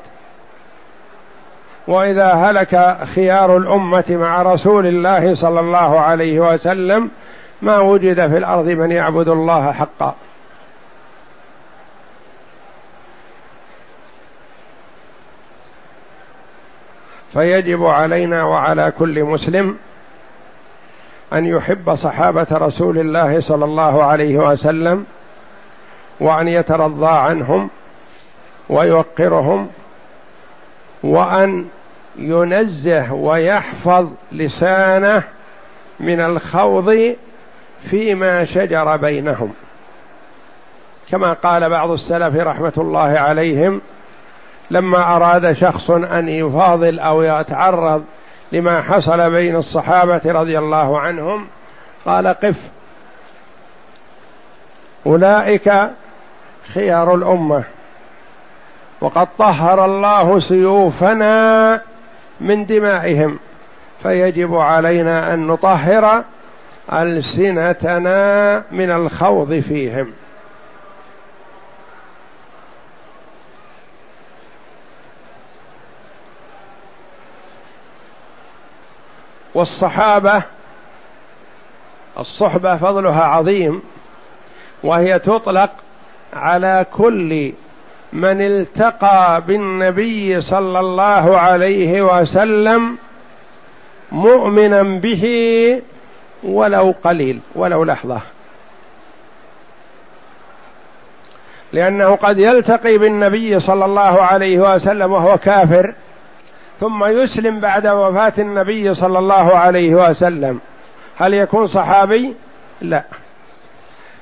وإذا 1.88 2.32
هلك 2.32 2.98
خيار 3.14 3.56
الأمة 3.56 4.04
مع 4.10 4.42
رسول 4.42 4.86
الله 4.86 5.34
صلى 5.34 5.60
الله 5.60 6.00
عليه 6.00 6.40
وسلم 6.40 7.10
ما 7.62 7.78
وجد 7.78 8.28
في 8.28 8.36
الأرض 8.38 8.68
من 8.68 8.90
يعبد 8.90 9.28
الله 9.28 9.72
حقا. 9.72 10.14
فيجب 17.32 17.84
علينا 17.84 18.44
وعلى 18.44 18.92
كل 18.98 19.24
مسلم 19.24 19.76
أن 21.34 21.46
يحب 21.46 21.94
صحابة 21.94 22.46
رسول 22.52 22.98
الله 22.98 23.40
صلى 23.40 23.64
الله 23.64 24.04
عليه 24.04 24.36
وسلم 24.36 25.06
وأن 26.20 26.48
يترضى 26.48 27.10
عنهم 27.10 27.70
ويوقرهم 28.68 29.68
وأن 31.02 31.66
ينزه 32.16 33.12
ويحفظ 33.12 34.08
لسانه 34.32 35.22
من 36.00 36.20
الخوض 36.20 37.16
فيما 37.90 38.44
شجر 38.44 38.96
بينهم. 38.96 39.52
كما 41.10 41.32
قال 41.32 41.70
بعض 41.70 41.90
السلف 41.90 42.36
رحمة 42.36 42.72
الله 42.78 43.18
عليهم 43.18 43.80
لما 44.70 45.16
أراد 45.16 45.52
شخص 45.52 45.90
أن 45.90 46.28
يفاضل 46.28 46.98
أو 46.98 47.22
يتعرض 47.22 48.04
لما 48.52 48.82
حصل 48.82 49.30
بين 49.30 49.56
الصحابة 49.56 50.20
رضي 50.24 50.58
الله 50.58 51.00
عنهم 51.00 51.46
قال 52.04 52.26
قف. 52.26 52.56
أولئك 55.06 55.72
خيار 56.74 57.14
الأمة. 57.14 57.64
وقد 59.00 59.28
طهر 59.38 59.84
الله 59.84 60.38
سيوفنا 60.38 61.80
من 62.40 62.66
دمائهم 62.66 63.38
فيجب 64.02 64.54
علينا 64.54 65.34
أن 65.34 65.46
نطهر 65.46 66.24
ألسنتنا 66.92 68.62
من 68.70 68.90
الخوض 68.90 69.54
فيهم. 69.54 70.12
والصحابة 79.54 80.42
الصحبة 82.18 82.76
فضلها 82.76 83.24
عظيم 83.24 83.82
وهي 84.82 85.18
تطلق 85.18 85.70
على 86.32 86.86
كل 86.92 87.52
من 88.12 88.40
التقى 88.40 89.42
بالنبي 89.46 90.40
صلى 90.40 90.80
الله 90.80 91.38
عليه 91.38 92.02
وسلم 92.02 92.98
مؤمنا 94.12 94.82
به 94.82 95.24
ولو 96.42 96.94
قليل 97.04 97.40
ولو 97.54 97.84
لحظة. 97.84 98.20
لأنه 101.72 102.14
قد 102.16 102.38
يلتقي 102.38 102.98
بالنبي 102.98 103.60
صلى 103.60 103.84
الله 103.84 104.22
عليه 104.22 104.58
وسلم 104.58 105.12
وهو 105.12 105.38
كافر 105.38 105.94
ثم 106.80 107.04
يسلم 107.04 107.60
بعد 107.60 107.86
وفاة 107.86 108.32
النبي 108.38 108.94
صلى 108.94 109.18
الله 109.18 109.56
عليه 109.56 109.94
وسلم. 109.94 110.60
هل 111.16 111.34
يكون 111.34 111.66
صحابي؟ 111.66 112.34
لا. 112.80 113.04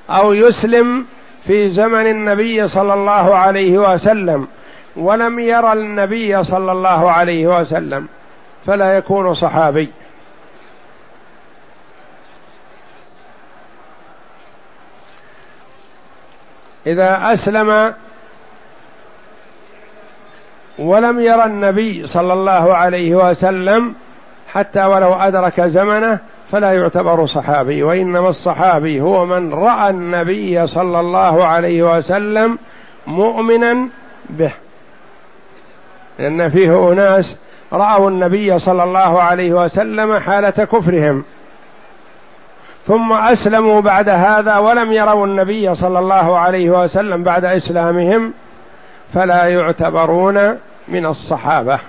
أو 0.09 0.33
يسلم 0.33 1.05
في 1.43 1.69
زمن 1.69 2.07
النبي 2.07 2.67
صلى 2.67 2.93
الله 2.93 3.35
عليه 3.35 3.77
وسلم 3.93 4.47
ولم 4.95 5.39
يرى 5.39 5.73
النبي 5.73 6.43
صلى 6.43 6.71
الله 6.71 7.11
عليه 7.11 7.59
وسلم 7.59 8.07
فلا 8.65 8.97
يكون 8.97 9.33
صحابي. 9.33 9.91
إذا 16.87 17.33
أسلم 17.33 17.93
ولم 20.79 21.19
يرى 21.19 21.45
النبي 21.45 22.07
صلى 22.07 22.33
الله 22.33 22.73
عليه 22.73 23.15
وسلم 23.15 23.95
حتى 24.47 24.85
ولو 24.85 25.13
أدرك 25.13 25.61
زمنه 25.61 26.19
فلا 26.51 26.71
يعتبر 26.71 27.25
صحابي 27.25 27.83
وإنما 27.83 28.29
الصحابي 28.29 29.01
هو 29.01 29.25
من 29.25 29.53
رأى 29.53 29.89
النبي 29.89 30.67
صلى 30.67 30.99
الله 30.99 31.45
عليه 31.45 31.97
وسلم 31.97 32.57
مؤمنا 33.07 33.87
به. 34.29 34.53
لأن 36.19 36.49
فيه 36.49 36.91
أناس 36.91 37.37
رأوا 37.73 38.09
النبي 38.09 38.59
صلى 38.59 38.83
الله 38.83 39.21
عليه 39.21 39.53
وسلم 39.53 40.19
حالة 40.19 40.49
كفرهم. 40.49 41.23
ثم 42.85 43.13
أسلموا 43.13 43.81
بعد 43.81 44.09
هذا 44.09 44.57
ولم 44.57 44.91
يروا 44.91 45.25
النبي 45.25 45.75
صلى 45.75 45.99
الله 45.99 46.37
عليه 46.39 46.69
وسلم 46.69 47.23
بعد 47.23 47.45
إسلامهم. 47.45 48.33
فلا 49.13 49.45
يعتبرون 49.45 50.59
من 50.87 51.05
الصحابة. 51.05 51.79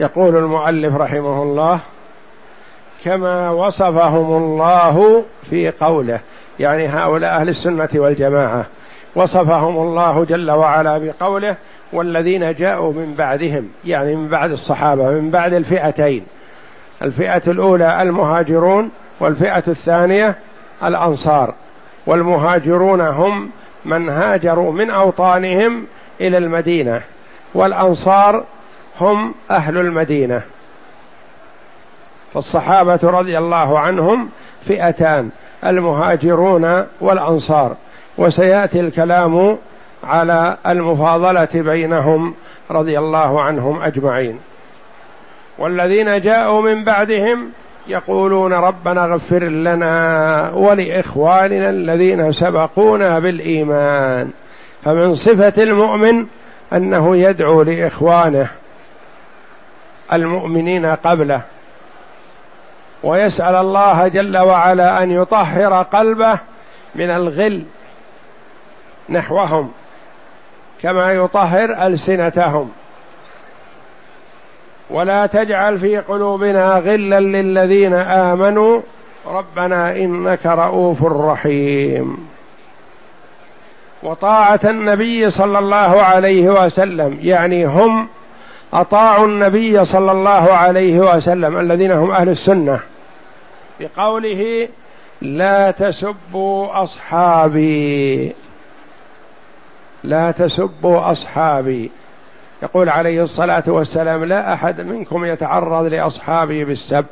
يقول 0.00 0.36
المؤلف 0.36 0.94
رحمه 0.94 1.42
الله 1.42 1.80
كما 3.04 3.50
وصفهم 3.50 4.36
الله 4.36 5.24
في 5.50 5.70
قوله 5.70 6.20
يعني 6.60 6.88
هؤلاء 6.88 7.30
أهل 7.40 7.48
السنة 7.48 7.88
والجماعة. 7.94 8.66
وصفهم 9.14 9.76
الله 9.76 10.24
جل 10.24 10.50
وعلا 10.50 10.98
بقوله 10.98 11.56
والذين 11.92 12.54
جاءوا 12.54 12.92
من 12.92 13.14
بعدهم 13.14 13.68
يعني 13.84 14.16
من 14.16 14.28
بعد 14.28 14.50
الصحابة 14.50 15.10
من 15.10 15.30
بعد 15.30 15.52
الفئتين. 15.52 16.26
الفئة 17.02 17.42
الأولى 17.46 18.02
المهاجرون 18.02 18.90
والفئة 19.20 19.62
الثانية 19.68 20.34
الأنصار. 20.84 21.54
والمهاجرون 22.06 23.00
هم 23.00 23.50
من 23.84 24.08
هاجروا 24.08 24.72
من 24.72 24.90
أوطانهم 24.90 25.86
إلى 26.20 26.38
المدينة 26.38 27.00
والأنصار 27.54 28.44
هم 29.00 29.34
أهل 29.50 29.78
المدينة. 29.78 30.42
فالصحابة 32.34 33.00
رضي 33.02 33.38
الله 33.38 33.78
عنهم 33.78 34.28
فئتان 34.64 35.30
المهاجرون 35.64 36.86
والأنصار. 37.00 37.76
وسياتي 38.18 38.80
الكلام 38.80 39.58
على 40.04 40.56
المفاضله 40.66 41.48
بينهم 41.54 42.34
رضي 42.70 42.98
الله 42.98 43.42
عنهم 43.42 43.82
اجمعين. 43.82 44.38
والذين 45.58 46.20
جاءوا 46.20 46.62
من 46.62 46.84
بعدهم 46.84 47.50
يقولون 47.86 48.52
ربنا 48.52 49.04
اغفر 49.04 49.44
لنا 49.44 50.50
ولإخواننا 50.54 51.70
الذين 51.70 52.32
سبقونا 52.32 53.18
بالإيمان. 53.18 54.30
فمن 54.84 55.14
صفة 55.14 55.62
المؤمن 55.62 56.26
أنه 56.72 57.16
يدعو 57.16 57.62
لإخوانه 57.62 58.48
المؤمنين 60.12 60.86
قبله 60.86 61.42
ويسأل 63.02 63.56
الله 63.56 64.08
جل 64.08 64.38
وعلا 64.38 65.02
أن 65.02 65.10
يطهر 65.10 65.82
قلبه 65.82 66.38
من 66.94 67.10
الغل 67.10 67.62
نحوهم 69.08 69.70
كما 70.82 71.12
يطهر 71.12 71.86
ألسنتهم. 71.86 72.70
ولا 74.90 75.26
تجعل 75.26 75.78
في 75.78 75.98
قلوبنا 75.98 76.72
غلا 76.72 77.20
للذين 77.20 77.94
آمنوا. 77.94 78.80
ربنا 79.26 79.96
إنك 79.96 80.46
رؤوف 80.46 81.04
رحيم. 81.04 82.28
وطاعة 84.02 84.60
النبي 84.64 85.30
صلى 85.30 85.58
الله 85.58 86.02
عليه 86.02 86.64
وسلم 86.64 87.18
يعني 87.22 87.66
هم 87.66 88.08
أطاعوا 88.72 89.26
النبي 89.26 89.84
صلى 89.84 90.12
الله 90.12 90.52
عليه 90.52 90.98
وسلم 90.98 91.58
الذين 91.58 91.92
هم 91.92 92.10
أهل 92.10 92.28
السنة 92.28 92.80
بقوله 93.80 94.68
لا 95.22 95.70
تسبوا 95.70 96.82
أصحابي. 96.82 98.32
لا 100.04 100.30
تسبوا 100.30 101.10
أصحابي. 101.12 101.90
يقول 102.62 102.88
عليه 102.88 103.22
الصلاة 103.22 103.62
والسلام 103.66 104.24
لا 104.24 104.54
أحد 104.54 104.80
منكم 104.80 105.24
يتعرض 105.24 105.86
لأصحابي 105.86 106.64
بالسب. 106.64 107.06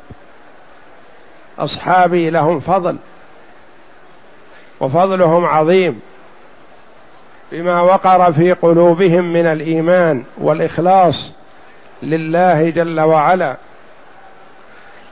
أصحابي 1.59 2.29
لهم 2.29 2.59
فضل 2.59 2.97
وفضلهم 4.79 5.45
عظيم 5.45 5.99
بما 7.51 7.81
وقر 7.81 8.31
في 8.31 8.51
قلوبهم 8.51 9.33
من 9.33 9.45
الإيمان 9.45 10.23
والإخلاص 10.37 11.33
لله 12.03 12.69
جل 12.69 12.99
وعلا. 12.99 13.57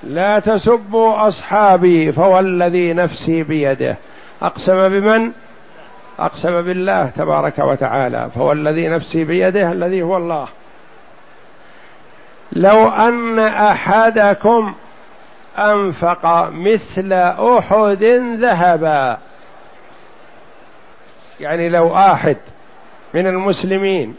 لا 0.04 0.40
تسبوا 0.40 1.28
أصحابي 1.28 2.12
فوالذي 2.12 2.94
نفسي 2.94 3.44
بيده. 3.44 3.98
أقسم 4.42 4.90
بمن؟ 4.90 5.32
أقسم 6.26 6.62
بالله 6.62 7.10
تبارك 7.10 7.60
وتعالى 7.60 8.30
فوالذي 8.36 8.88
نفسي 8.88 9.24
بيده 9.24 9.72
الذي 9.72 10.02
هو 10.02 10.18
الله. 10.18 10.48
لو 12.52 12.88
أن 12.88 13.40
أحدكم 13.40 14.74
أنفق 15.58 16.50
مثل 16.50 17.14
أحد 17.58 18.04
ذهبا 18.40 19.18
يعني 21.40 21.70
لو 21.70 21.96
آحد 21.96 22.38
من 23.14 23.28
المسلمين 23.28 24.16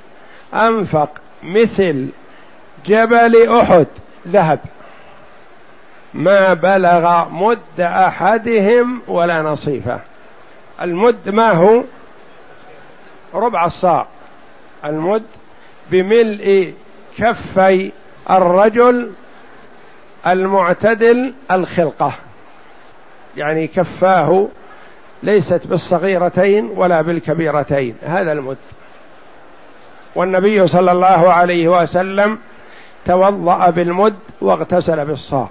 أنفق 0.54 1.10
مثل 1.42 2.08
جبل 2.86 3.58
أحد 3.58 3.86
ذهب 4.28 4.58
ما 6.14 6.54
بلغ 6.54 7.28
مد 7.28 7.80
أحدهم 7.80 9.02
ولا 9.08 9.42
نصيفه. 9.42 10.00
المد 10.80 11.28
ما 11.28 11.52
هو؟ 11.52 11.85
ربع 13.35 13.64
الصاع. 13.64 14.06
المد 14.85 15.22
بملء 15.90 16.74
كفي 17.18 17.92
الرجل 18.30 19.12
المعتدل 20.26 21.35
الخلقة. 21.50 22.12
يعني 23.37 23.66
كفاه 23.66 24.48
ليست 25.22 25.66
بالصغيرتين 25.66 26.70
ولا 26.76 27.02
بالكبيرتين. 27.02 27.96
هذا 28.02 28.32
المد. 28.32 28.58
والنبي 30.14 30.66
صلى 30.66 30.92
الله 30.92 31.32
عليه 31.32 31.68
وسلم 31.68 32.38
توضأ 33.04 33.70
بالمد 33.70 34.18
واغتسل 34.40 35.04
بالصاع. 35.04 35.48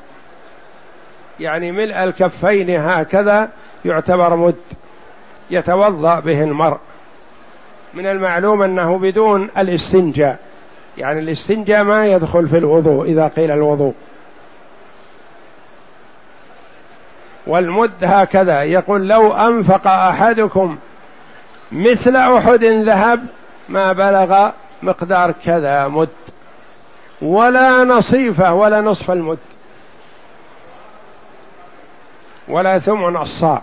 يعني 1.39 1.71
ملء 1.71 2.03
الكفين 2.03 2.69
هكذا 2.69 3.49
يعتبر 3.85 4.35
مد. 4.35 4.55
يتوضأ 5.51 6.19
به 6.19 6.43
المرء. 6.43 6.77
من 7.93 8.07
المعلوم 8.07 8.61
أنه 8.61 8.97
بدون 8.97 9.49
الاستنجاء. 9.57 10.39
يعني 10.97 11.19
الاستنجاء 11.19 11.83
ما 11.83 12.07
يدخل 12.07 12.47
في 12.47 12.57
الوضوء 12.57 13.05
إذا 13.05 13.27
قيل 13.27 13.51
الوضوء. 13.51 13.93
والمد 17.47 18.03
هكذا. 18.03 18.63
يقول 18.63 19.07
لو 19.07 19.33
أنفق 19.33 19.87
أحدكم 19.87 20.77
مثل 21.71 22.15
أحد 22.15 22.63
ذهب 22.63 23.25
ما 23.69 23.93
بلغ 23.93 24.49
مقدار 24.83 25.31
كذا 25.31 25.87
مد. 25.87 26.09
ولا 27.21 27.83
نصيفه 27.83 28.53
ولا 28.53 28.81
نصف 28.81 29.11
المد. 29.11 29.39
ولا 32.47 32.79
ثمن 32.79 33.17
الصاع. 33.17 33.61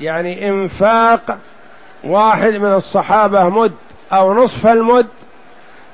يعني 0.00 0.48
انفاق 0.48 1.38
واحد 2.04 2.52
من 2.52 2.74
الصحابة 2.74 3.48
مد 3.48 3.74
أو 4.12 4.34
نصف 4.34 4.66
المد 4.66 5.06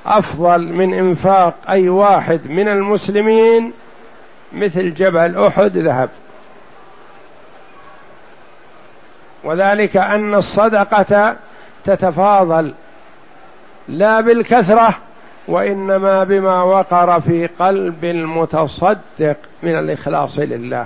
أفضل 0.05 0.73
من 0.73 0.93
انفاق 0.93 1.55
أي 1.69 1.89
واحد 1.89 2.47
من 2.47 2.67
المسلمين 2.67 3.73
مثل 4.53 4.93
جبل 4.93 5.45
أحد 5.45 5.77
ذهب. 5.77 6.09
وذلك 9.43 9.97
أن 9.97 10.35
الصدقة 10.35 11.35
تتفاضل 11.83 12.73
لا 13.87 14.21
بالكثرة 14.21 14.97
وإنما 15.47 16.23
بما 16.23 16.63
وقر 16.63 17.21
في 17.21 17.47
قلب 17.47 18.03
المتصدق 18.03 19.37
من 19.63 19.79
الإخلاص 19.79 20.39
لله. 20.39 20.85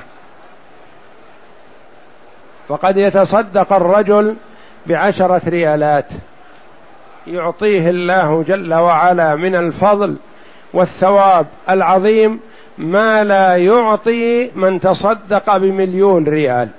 وقد 2.70 2.98
يتصدق 2.98 3.74
الرجل 3.74 4.36
بعشرة 4.86 5.42
ريالات. 5.50 6.06
يعطيه 7.28 7.90
الله 7.90 8.44
جل 8.44 8.74
وعلا 8.74 9.36
من 9.36 9.56
الفضل 9.56 10.16
والثواب 10.74 11.48
العظيم 11.70 12.40
ما 12.78 13.24
لا 13.24 13.56
يعطي 13.56 14.52
من 14.56 14.80
تصدق 14.80 15.58
بمليون 15.58 16.24
ريال. 16.24 16.70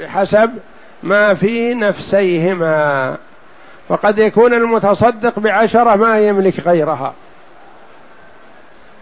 بحسب 0.00 0.50
ما 1.02 1.34
في 1.34 1.74
نفسيهما. 1.74 3.16
وقد 3.88 4.18
يكون 4.18 4.54
المتصدق 4.54 5.38
بعشرة 5.38 5.96
ما 5.96 6.18
يملك 6.18 6.60
غيرها. 6.60 7.14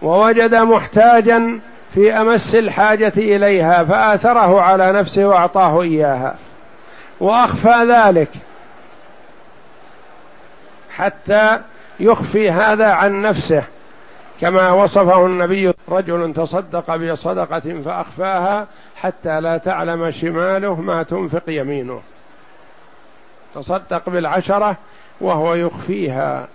ووجد 0.01 0.55
محتاجا 0.55 1.59
في 1.93 2.13
أمس 2.13 2.55
الحاجة 2.55 3.13
إليها 3.17 3.83
فآثره 3.83 4.61
على 4.61 4.91
نفسه 4.91 5.25
وأعطاه 5.25 5.81
إياها. 5.81 6.35
وأخفى 7.19 7.85
ذلك 7.89 8.29
حتى 10.89 11.59
يخفي 11.99 12.51
هذا 12.51 12.87
عن 12.87 13.21
نفسه. 13.21 13.63
كما 14.41 14.71
وصفه 14.71 15.25
النبي 15.25 15.73
رجل 15.89 16.33
تصدق 16.33 16.95
بصدقة 16.95 17.81
فأخفاها 17.85 18.67
حتى 18.95 19.41
لا 19.41 19.57
تعلم 19.57 20.11
شماله 20.11 20.75
ما 20.75 21.03
تنفق 21.03 21.43
يمينه. 21.47 22.01
تصدق 23.55 24.09
بالعشرة 24.09 24.77
وهو 25.21 25.53
يخفيها. 25.53 26.47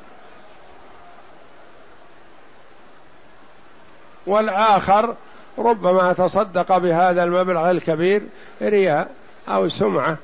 والآخر 4.26 5.14
ربما 5.58 6.12
تصدق 6.12 6.78
بهذا 6.78 7.24
المبلغ 7.24 7.70
الكبير 7.70 8.22
رياء 8.62 9.08
أو 9.48 9.68
سمعة 9.68 10.16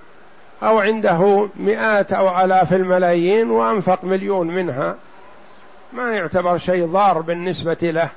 أو 0.62 0.78
عنده 0.78 1.48
مئات 1.56 2.12
أو 2.12 2.44
آلاف 2.44 2.72
الملايين 2.72 3.50
وأنفق 3.50 4.04
مليون 4.04 4.46
منها. 4.46 4.96
ما 5.92 6.12
يعتبر 6.12 6.58
شيء 6.58 6.86
ضار 6.86 7.20
بالنسبة 7.20 7.76
له. 7.82 8.08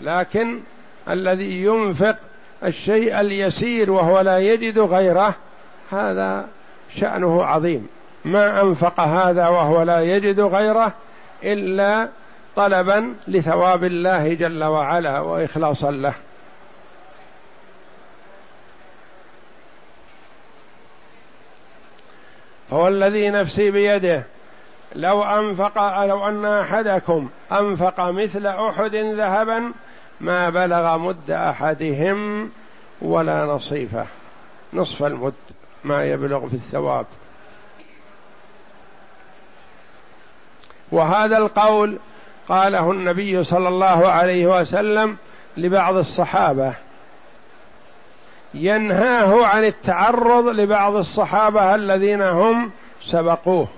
لكن 0.00 0.60
الذي 1.08 1.64
ينفق 1.64 2.16
الشيء 2.64 3.20
اليسير 3.20 3.90
وهو 3.90 4.20
لا 4.20 4.38
يجد 4.38 4.78
غيره 4.78 5.34
هذا 5.90 6.48
شأنه 6.88 7.44
عظيم. 7.44 7.88
ما 8.24 8.62
أنفق 8.62 9.00
هذا 9.00 9.48
وهو 9.48 9.82
لا 9.82 10.00
يجد 10.00 10.40
غيره 10.40 10.92
إلا 11.44 12.08
طلبا 12.56 13.14
لثواب 13.28 13.84
الله 13.84 14.34
جل 14.34 14.64
وعلا 14.64 15.20
واخلاصا 15.20 15.90
له. 15.90 16.14
هو 22.72 22.88
الذي 22.88 23.30
نفسي 23.30 23.70
بيده. 23.70 24.24
لو 24.94 25.22
أنفق 25.22 26.04
لو 26.04 26.28
أن 26.28 26.44
أحدكم 26.44 27.28
أنفق 27.52 28.00
مثل 28.00 28.46
أحد 28.46 28.94
ذهبا 28.94 29.72
ما 30.20 30.50
بلغ 30.50 30.98
مد 30.98 31.30
أحدهم 31.30 32.50
ولا 33.02 33.44
نصيفه. 33.44 34.06
نصف 34.72 35.02
المد 35.02 35.34
ما 35.84 36.04
يبلغ 36.04 36.48
في 36.48 36.54
الثواب. 36.54 37.06
وهذا 40.92 41.38
القول 41.38 41.98
قاله 42.50 42.90
النبي 42.90 43.44
صلى 43.44 43.68
الله 43.68 44.08
عليه 44.08 44.46
وسلم 44.46 45.16
لبعض 45.56 45.96
الصحابة. 45.96 46.74
ينهاه 48.54 49.46
عن 49.46 49.64
التعرض 49.64 50.48
لبعض 50.48 50.96
الصحابة 50.96 51.74
الذين 51.74 52.22
هم 52.22 52.70
سبقوه. 53.00 53.68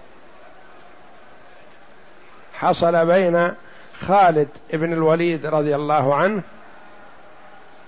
حصل 2.55 3.07
بين 3.07 3.53
خالد 3.95 4.49
بن 4.73 4.93
الوليد 4.93 5.47
رضي 5.47 5.75
الله 5.75 6.15
عنه 6.15 6.43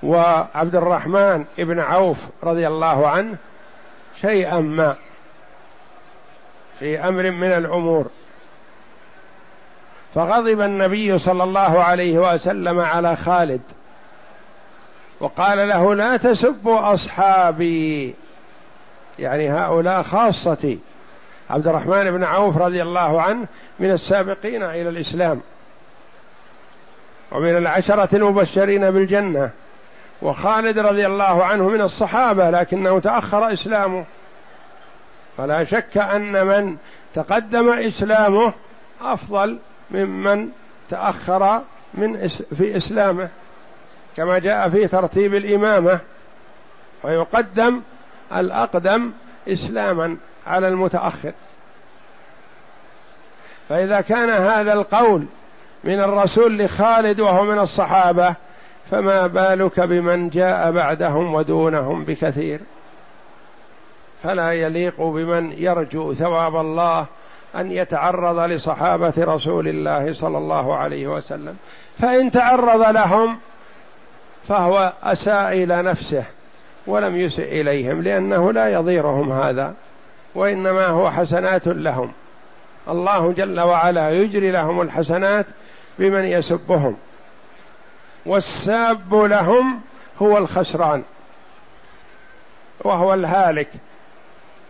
وعبد 0.03 0.75
الرحمن 0.75 1.45
بن 1.59 1.81
عوف 1.81 2.19
رضي 2.43 2.67
الله 2.67 3.09
عنه 3.09 3.37
شيئا 4.21 4.61
ما 4.61 4.97
في 6.79 6.99
أمر 6.99 7.31
من 7.31 7.53
الأمور. 7.53 8.11
فغضب 10.15 10.61
النبي 10.61 11.19
صلى 11.19 11.45
الله 11.45 11.83
عليه 11.83 12.19
وسلم 12.19 12.81
على 12.81 13.17
خالد 13.17 13.61
وقال 15.21 15.69
له 15.69 15.95
لا 15.95 16.17
تسبوا 16.17 16.93
أصحابي 16.93 18.15
يعني 19.19 19.51
هؤلاء 19.51 20.03
خاصتي. 20.03 20.79
عبد 21.51 21.67
الرحمن 21.67 22.11
بن 22.11 22.25
عوف 22.25 22.59
رضي 22.59 22.83
الله 22.83 23.23
عنه 23.23 23.47
من 23.81 23.91
السابقين 23.91 24.63
إلى 24.63 24.89
الإسلام 24.89 25.41
ومن 27.33 27.57
العشرة 27.57 28.17
المبشرين 28.17 28.91
بالجنة. 28.91 29.51
وخالد 30.23 30.79
رضي 30.79 31.07
الله 31.07 31.45
عنه 31.45 31.69
من 31.69 31.81
الصحابة 31.81 32.51
لكنه 32.51 33.01
تأخر 33.01 33.53
إسلامه. 33.53 34.05
فلا 35.37 35.65
شك 35.65 35.99
أن 35.99 36.47
من 36.47 36.77
تقدم 37.15 37.73
إسلامه 37.73 38.53
أفضل 39.01 39.59
ممن 39.91 40.49
تأخر 40.91 41.63
من 41.95 42.27
في 42.29 42.77
إسلامه 42.77 43.29
كما 44.17 44.39
جاء 44.39 44.69
في 44.69 44.87
ترتيب 44.89 45.35
الإمامة 45.35 46.01
ويقدم 47.03 47.81
الأقدم 48.33 49.13
إسلاما 49.49 50.17
على 50.47 50.69
المتأخر. 50.69 51.33
فإذا 53.69 54.01
كان 54.01 54.31
هذا 54.31 54.73
القول 54.73 55.27
من 55.85 56.01
الرسول 56.01 56.59
لخالد 56.59 57.21
وهو 57.21 57.45
من 57.45 57.59
الصحابة 57.59 58.35
فما 58.91 59.27
بالك 59.27 59.81
بمن 59.81 60.29
جاء 60.29 60.71
بعدهم 60.71 61.35
ودونهم 61.35 62.05
بكثير؟ 62.05 62.61
فلا 64.23 64.53
يليق 64.53 65.03
بمن 65.03 65.53
يرجو 65.53 66.15
ثواب 66.15 66.57
الله 66.57 67.07
أن 67.57 67.73
يتعرض 67.73 68.39
لصحابة 68.39 69.13
رسول 69.19 69.69
الله 69.69 70.13
صلى 70.13 70.39
الله 70.39 70.77
عليه 70.77 71.07
وسلم 71.07 71.57
فإن 71.99 72.31
تعرض 72.31 72.83
لهم 72.83 73.39
فهو 74.49 74.93
اساء 75.03 75.53
إلى 75.53 75.83
نفسه 75.83 76.25
ولم 76.87 77.17
يسئ 77.17 77.61
إليهم 77.61 78.03
لأنه 78.03 78.53
لا 78.53 78.69
يضيرهم 78.73 79.33
هذا 79.33 79.75
وإنما 80.35 80.87
هو 80.87 81.11
حسنات 81.11 81.67
لهم. 81.67 82.13
الله 82.89 83.33
جل 83.33 83.61
وعلا 83.61 84.11
يجري 84.11 84.51
لهم 84.51 84.81
الحسنات 84.81 85.47
بمن 85.99 86.25
يسبهم 86.25 86.97
والساب 88.27 89.15
لهم 89.15 89.81
هو 90.23 90.39
الخسران 90.39 91.03
وهو 92.81 93.15
الهالك. 93.15 93.69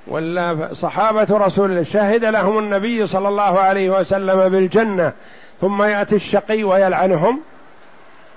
ولا 0.06 0.68
صحابة 0.72 1.26
رسول 1.30 1.70
الله. 1.70 1.82
شهد 1.82 2.24
لهم 2.24 2.58
النبي 2.58 3.06
صلى 3.06 3.28
الله 3.28 3.60
عليه 3.60 3.90
وسلم 3.90 4.48
بالجنة 4.48 5.12
ثم 5.60 5.82
يأتي 5.82 6.14
الشقي 6.14 6.64
ويلعنهم. 6.64 7.40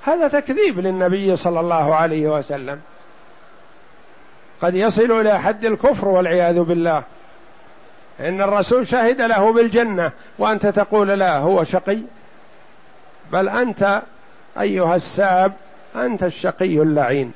هذا 0.04 0.28
تكذيب 0.28 0.80
للنبي 0.80 1.36
صلى 1.36 1.60
الله 1.60 1.96
عليه 1.96 2.28
وسلم. 2.28 2.80
قد 4.62 4.76
يصل 4.76 5.12
إلى 5.12 5.40
حد 5.40 5.66
الكفر 5.66 6.08
والعياذ 6.08 6.60
بالله. 6.60 7.04
إن 8.20 8.42
الرسول 8.42 8.88
شهد 8.88 9.22
له 9.22 9.54
بالجنة 9.54 10.12
وأنت 10.40 10.68
تقول 10.68 11.08
لا 11.08 11.38
هو 11.38 11.64
شقي. 11.64 12.00
بل 13.32 13.50
أنت 13.50 14.02
أيها 14.60 14.96
الساب 14.96 15.54
أنت 15.96 16.24
الشقي 16.24 16.82
اللعين. 16.82 17.32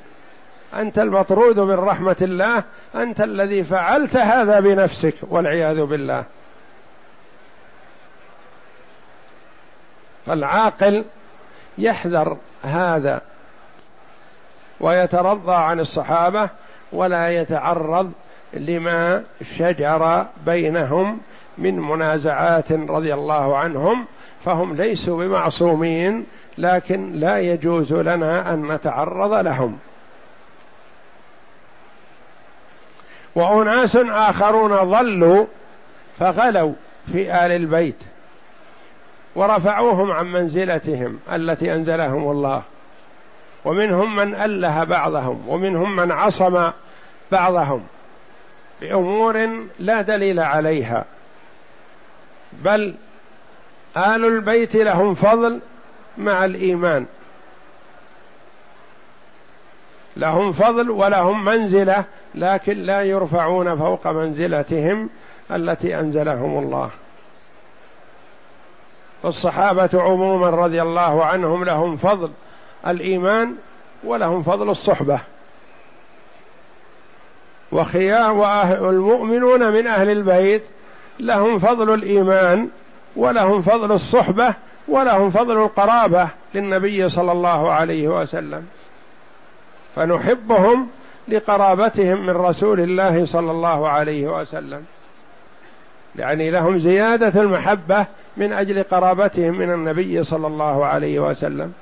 أنت 0.74 0.98
المطرود 0.98 1.60
من 1.60 1.74
رحمة 1.74 2.16
الله 2.22 2.64
أنت 2.94 3.20
الذي 3.20 3.64
فعلت 3.64 4.16
هذا 4.16 4.60
بنفسك 4.60 5.14
والعياذ 5.22 5.84
بالله. 5.84 6.24
فالعاقل 10.26 11.04
يحذر 11.78 12.36
هذا 12.62 13.20
ويترضى 14.80 15.54
عن 15.54 15.80
الصحابة 15.80 16.50
ولا 16.92 17.28
يتعرض 17.28 18.12
لما 18.52 19.24
شجر 19.56 20.26
بينهم 20.46 21.20
من 21.58 21.80
منازعات 21.80 22.72
رضي 22.72 23.14
الله 23.14 23.56
عنهم 23.56 24.06
فهم 24.44 24.74
ليسوا 24.74 25.24
بمعصومين 25.24 26.26
لكن 26.58 27.12
لا 27.12 27.38
يجوز 27.38 27.92
لنا 27.92 28.54
أن 28.54 28.72
نتعرض 28.72 29.32
لهم. 29.32 29.78
وأناس 33.34 33.96
آخرون 33.96 34.76
ضلوا 34.76 35.46
فغلوا 36.18 36.72
في 37.12 37.46
آل 37.46 37.52
البيت 37.52 37.96
ورفعوهم 39.36 40.12
عن 40.12 40.26
منزلتهم 40.26 41.18
التي 41.32 41.74
أنزلهم 41.74 42.30
الله. 42.30 42.62
ومنهم 43.64 44.16
من 44.16 44.34
أله 44.34 44.84
بعضهم 44.84 45.48
ومنهم 45.48 45.96
من 45.96 46.12
عصم 46.12 46.70
بعضهم 47.32 47.82
بأمور 48.80 49.48
لا 49.78 50.02
دليل 50.02 50.40
عليها. 50.40 51.04
بل 52.52 52.94
آل 53.96 54.24
البيت 54.24 54.76
لهم 54.76 55.14
فضل 55.14 55.60
مع 56.18 56.44
الإيمان. 56.44 57.06
لهم 60.16 60.52
فضل 60.52 60.90
ولهم 60.90 61.44
منزلة 61.44 62.04
لكن 62.34 62.78
لا 62.78 63.02
يرفعون 63.02 63.76
فوق 63.76 64.06
منزلتهم 64.06 65.10
التي 65.50 66.00
أنزلهم 66.00 66.58
الله. 66.58 66.90
والصحابة 69.22 69.90
عموما 69.94 70.50
رضي 70.50 70.82
الله 70.82 71.24
عنهم 71.24 71.64
لهم 71.64 71.96
فضل 71.96 72.30
الإيمان 72.86 73.54
ولهم 74.04 74.42
فضل 74.42 74.70
الصحبة. 74.70 75.20
وخيار 77.72 78.90
المؤمنون 78.90 79.72
من 79.72 79.86
أهل 79.86 80.10
البيت 80.10 80.62
لهم 81.20 81.58
فضل 81.58 81.94
الإيمان 81.94 82.68
ولهم 83.16 83.60
فضل 83.60 83.92
الصحبة 83.92 84.54
ولهم 84.88 85.30
فضل 85.30 85.62
القرابة 85.62 86.28
للنبي 86.54 87.08
صلى 87.08 87.32
الله 87.32 87.72
عليه 87.72 88.08
وسلم. 88.08 88.66
فنحبهم 89.96 90.88
لقرابتهم 91.28 92.26
من 92.26 92.30
رسول 92.30 92.80
الله 92.80 93.26
صلى 93.26 93.50
الله 93.50 93.88
عليه 93.88 94.40
وسلم. 94.40 94.84
يعني 96.16 96.50
لهم 96.50 96.78
زيادة 96.78 97.40
المحبة 97.40 98.06
من 98.36 98.52
أجل 98.52 98.82
قرابتهم 98.82 99.58
من 99.58 99.72
النبي 99.72 100.24
صلى 100.24 100.46
الله 100.46 100.84
عليه 100.84 101.20
وسلم. 101.20 101.72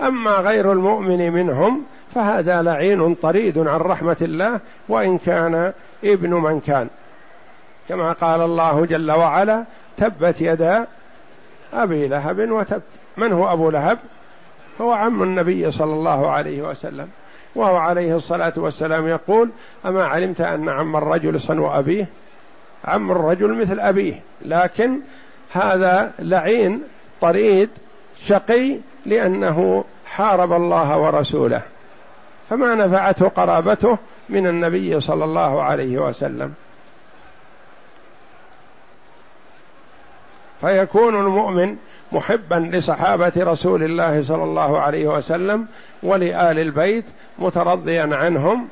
أما 0.00 0.30
غير 0.30 0.72
المؤمن 0.72 1.32
منهم 1.32 1.82
فهذا 2.14 2.62
لعين 2.62 3.14
طريد 3.14 3.58
عن 3.58 3.80
رحمة 3.80 4.16
الله 4.22 4.60
وإن 4.88 5.18
كان 5.18 5.72
ابن 6.04 6.30
من 6.30 6.60
كان. 6.60 6.88
كما 7.88 8.12
قال 8.12 8.40
الله 8.40 8.86
جل 8.86 9.12
وعلا 9.12 9.64
تبت 9.96 10.40
يدا 10.40 10.86
أبي 11.72 12.08
لهب 12.08 12.50
وتب. 12.50 12.82
من 13.16 13.32
هو 13.32 13.52
أبو 13.52 13.70
لهب؟ 13.70 13.98
هو 14.80 14.92
عم 14.92 15.22
النبي 15.22 15.70
صلى 15.70 15.92
الله 15.92 16.30
عليه 16.30 16.62
وسلم. 16.62 17.08
وهو 17.56 17.76
عليه 17.76 18.16
الصلاة 18.16 18.52
والسلام 18.56 19.06
يقول 19.08 19.50
أما 19.86 20.06
علمت 20.06 20.40
أن 20.40 20.68
عم 20.68 20.96
الرجل 20.96 21.40
صنو 21.40 21.68
أبيه؟ 21.68 22.08
عم 22.84 23.10
الرجل 23.10 23.60
مثل 23.60 23.80
أبيه. 23.80 24.20
لكن 24.42 25.00
هذا 25.52 26.12
لعين 26.18 26.82
طريد 27.20 27.70
شقي 28.16 28.78
لأنه 29.06 29.84
حارب 30.06 30.52
الله 30.52 30.98
ورسوله. 30.98 31.62
فما 32.50 32.74
نفعته 32.74 33.28
قرابته 33.28 33.98
من 34.28 34.46
النبي 34.46 35.00
صلى 35.00 35.24
الله 35.24 35.62
عليه 35.62 35.98
وسلم. 35.98 36.54
فيكون 40.60 41.20
المؤمن 41.20 41.76
محبا 42.12 42.54
لصحابة 42.72 43.32
رسول 43.36 43.82
الله 43.82 44.22
صلى 44.22 44.44
الله 44.44 44.80
عليه 44.80 45.08
وسلم 45.08 45.66
ولآل 46.02 46.58
البيت 46.58 47.04
مترضيا 47.38 48.16
عنهم 48.16 48.68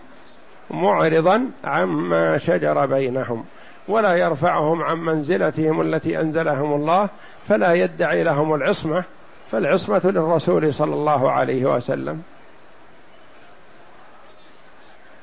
معرضا 0.70 1.51
عما 1.64 2.39
شجر 2.39 2.87
بينهم. 2.87 3.45
ولا 3.89 4.14
يرفعهم 4.14 4.82
عن 4.82 4.99
منزلتهم 4.99 5.80
التي 5.80 6.20
أنزلهم 6.20 6.72
الله 6.72 7.09
فلا 7.49 7.74
يدعي 7.74 8.22
لهم 8.22 8.55
العصمة 8.55 9.05
فالعصمة 9.51 10.01
للرسول 10.05 10.74
صلى 10.74 10.95
الله 10.95 11.30
عليه 11.30 11.64
وسلم. 11.64 12.22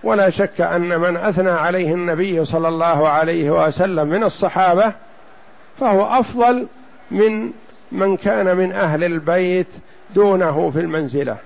ولا 0.04 0.30
شك 0.30 0.62
أن 0.62 1.00
من 1.00 1.18
أثنى 1.18 1.50
عليه 1.50 1.94
النبي 1.94 2.46
صلى 2.46 2.68
الله 2.68 3.10
عليه 3.10 3.52
وسلم 3.52 4.08
من 4.08 4.24
الصحابة 4.24 4.94
فهو 5.80 6.20
أفضل 6.20 6.68
من 7.12 7.52
من 7.92 8.18
كان 8.18 8.58
من 8.58 8.72
أهل 8.72 9.04
البيت 9.04 9.68
دونه 10.16 10.70
في 10.70 10.80
المنزلة. 10.80 11.38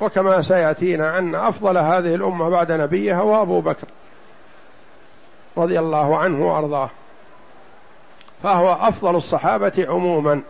وكما 0.00 0.40
سيأتينا 0.40 1.18
أن 1.18 1.34
أفضل 1.34 1.78
هذه 1.78 2.14
الأمة 2.14 2.48
بعد 2.48 2.72
نبيها 2.72 3.20
هو 3.20 3.42
أبو 3.42 3.60
بكر 3.60 3.86
رضي 5.56 5.78
الله 5.78 6.18
عنه 6.18 6.46
وأرضاه. 6.46 6.90
فهو 8.42 8.72
أفضل 8.72 9.16
الصحابة 9.16 9.86
عموما. 9.88 10.42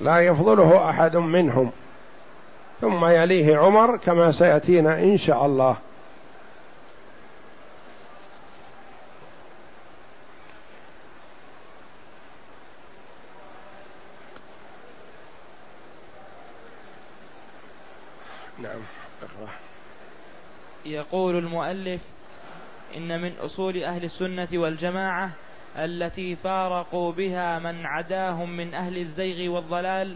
لا 0.00 0.18
يفضله 0.18 0.90
أحد 0.90 1.16
منهم. 1.16 1.70
ثم 2.80 3.04
يليه 3.04 3.56
عمر 3.56 3.96
كما 3.96 4.30
سيأتينا 4.30 4.98
إن 4.98 5.16
شاء 5.16 5.46
الله. 5.46 5.76
نعم 18.58 18.80
يقول 20.84 21.38
المؤلف 21.38 22.00
إن 22.96 23.22
من 23.22 23.32
أصول 23.44 23.84
أهل 23.84 24.04
السنة 24.04 24.48
والجماعة 24.54 25.30
التي 25.76 26.36
فارقوا 26.36 27.12
بها 27.12 27.58
من 27.58 27.86
عداهم 27.86 28.56
من 28.56 28.74
أهل 28.74 28.98
الزيغ 28.98 29.52
والضلال 29.52 30.14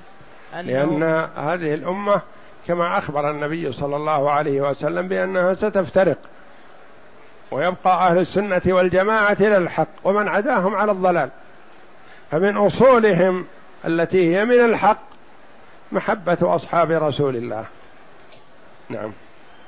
لأن 0.53 1.03
هذه 1.37 1.75
الأمة 1.75 2.23
كما 2.67 2.99
أخبر 2.99 3.31
النبي 3.31 3.73
صلى 3.73 3.97
الله 3.97 4.31
عليه 4.31 4.61
وسلم 4.61 5.09
بأنها 5.09 5.55
ستفترق 5.55 6.19
ويبقى 7.51 8.09
أهل 8.11 8.19
السنة 8.19 8.63
والجماعة 8.67 9.37
إلى 9.41 9.57
الحق 9.57 9.89
ومن 10.05 10.29
عداهم 10.29 10.75
على 10.75 10.93
الضلال. 10.93 11.31
فمن 12.31 12.57
أصولهم 12.57 13.47
التي 13.85 14.37
هي 14.37 14.45
من 14.45 14.65
الحق 14.65 15.03
محبة 15.93 16.39
أصحاب 16.43 16.91
رسول 16.91 17.37
الله. 17.37 17.65
نعم. 18.91 19.13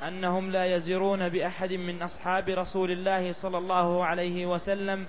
أنهم 0.07 0.51
لا 0.51 0.65
يزرون 0.65 1.29
بأحد 1.29 1.73
من 1.73 2.01
أصحاب 2.01 2.49
رسول 2.49 2.91
الله 2.91 3.31
صلى 3.31 3.57
الله 3.57 4.05
عليه 4.05 4.45
وسلم 4.45 5.05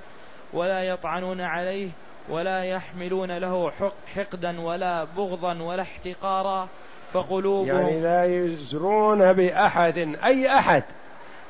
ولا 0.52 0.82
يطعنون 0.82 1.40
عليه 1.40 1.88
ولا 2.28 2.64
يحملون 2.64 3.38
له 3.38 3.72
حقدا 4.14 4.60
ولا 4.60 5.04
بغضا 5.04 5.62
ولا 5.62 5.82
احتقارا 5.82 6.68
فقلوبهم 7.12 7.66
يعني 7.66 8.00
لا 8.00 8.24
يزرون 8.24 9.32
بأحد 9.32 10.16
أي 10.24 10.58
أحد. 10.58 10.82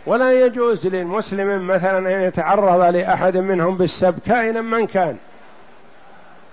ولا 0.06 0.46
يجوز 0.46 0.86
للمسلم 0.86 1.66
مثلا 1.66 1.98
أن 1.98 2.20
يتعرض 2.20 2.94
لأحد 2.94 3.36
منهم 3.36 3.76
بالسب 3.76 4.18
كائنا 4.26 4.60
من 4.60 4.86
كان. 4.86 5.16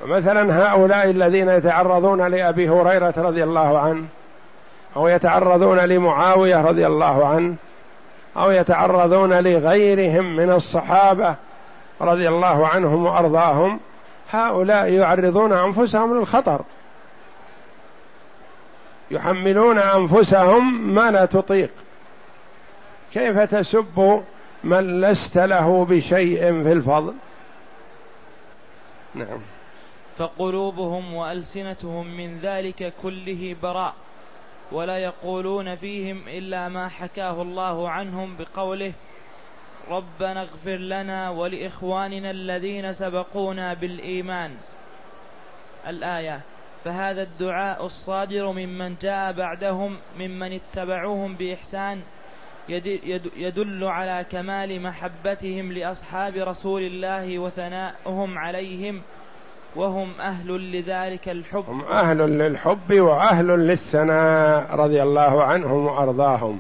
مثلا 0.06 0.64
هؤلاء 0.64 1.10
الذين 1.10 1.50
يتعرضون 1.50 2.28
لأبي 2.28 2.70
هريرة 2.70 3.14
رضي 3.18 3.44
الله 3.44 3.80
عنه 3.80 4.06
أو 4.96 5.08
يتعرضون 5.08 5.80
لمعاوية 5.80 6.62
رضي 6.62 6.88
الله 6.88 7.28
عنه 7.28 7.56
أو 8.38 8.52
يتعرضون 8.52 9.34
لغيرهم 9.34 10.36
من 10.36 10.52
الصحابة 10.52 11.36
رضي 12.02 12.30
الله 12.30 12.68
عنهم 12.68 13.06
وأرضاهم 13.06 13.80
هؤلاء 14.32 14.94
يعرضون 14.94 15.54
أنفسهم 15.54 16.18
للخطر. 16.18 16.62
يحملون 19.12 19.78
أنفسهم 19.78 20.94
ما 20.94 21.12
لا 21.12 21.26
تطيق. 21.26 21.72
كيف 23.14 23.40
تسب 23.40 24.24
من 24.64 25.02
لست 25.02 25.38
له 25.38 25.86
بشيء 25.86 26.64
في 26.64 26.72
الفضل؟ 26.72 27.14
نعم. 29.16 29.40
فقلوبهم 30.18 31.14
وألسنتهم 31.14 32.18
من 32.18 32.38
ذلك 32.38 32.94
كله 33.04 33.56
براء. 33.64 33.94
ولا 34.72 34.98
يقولون 34.98 35.76
فيهم 35.76 36.28
إلا 36.28 36.70
ما 36.70 36.88
حكاه 36.88 37.42
الله 37.42 37.90
عنهم 37.90 38.38
بقوله 38.38 38.94
ربنا 39.90 40.42
اغفر 40.42 40.78
لنا 40.78 41.30
ولإخواننا 41.30 42.32
الذين 42.32 42.94
سبقونا 42.94 43.74
بالإيمان. 43.74 44.58
الآية 45.88 46.42
فهذا 46.84 47.22
الدعاء 47.22 47.86
الصادر 47.86 48.52
ممن 48.52 48.96
جاء 49.02 49.32
بعدهم 49.32 49.98
ممن 50.20 50.54
اتبعوهم 50.54 51.36
بإحسان 51.36 52.02
يدل 53.38 53.84
على 53.84 54.26
كمال 54.32 54.82
محبتهم 54.82 55.72
لأصحاب 55.72 56.36
رسول 56.36 56.82
الله 56.82 57.40
وثناؤهم 57.40 58.38
عليهم 58.38 59.02
وهم 59.76 60.12
أهل 60.20 60.72
لذلك 60.72 61.30
الحب. 61.30 61.64
هم 61.68 61.82
أهل 61.82 62.18
للحب 62.18 62.94
وأهل 62.94 63.48
للثناء 63.48 64.76
رضي 64.76 65.04
الله 65.04 65.44
عنهم 65.44 65.86
وأرضاهم. 65.86 66.60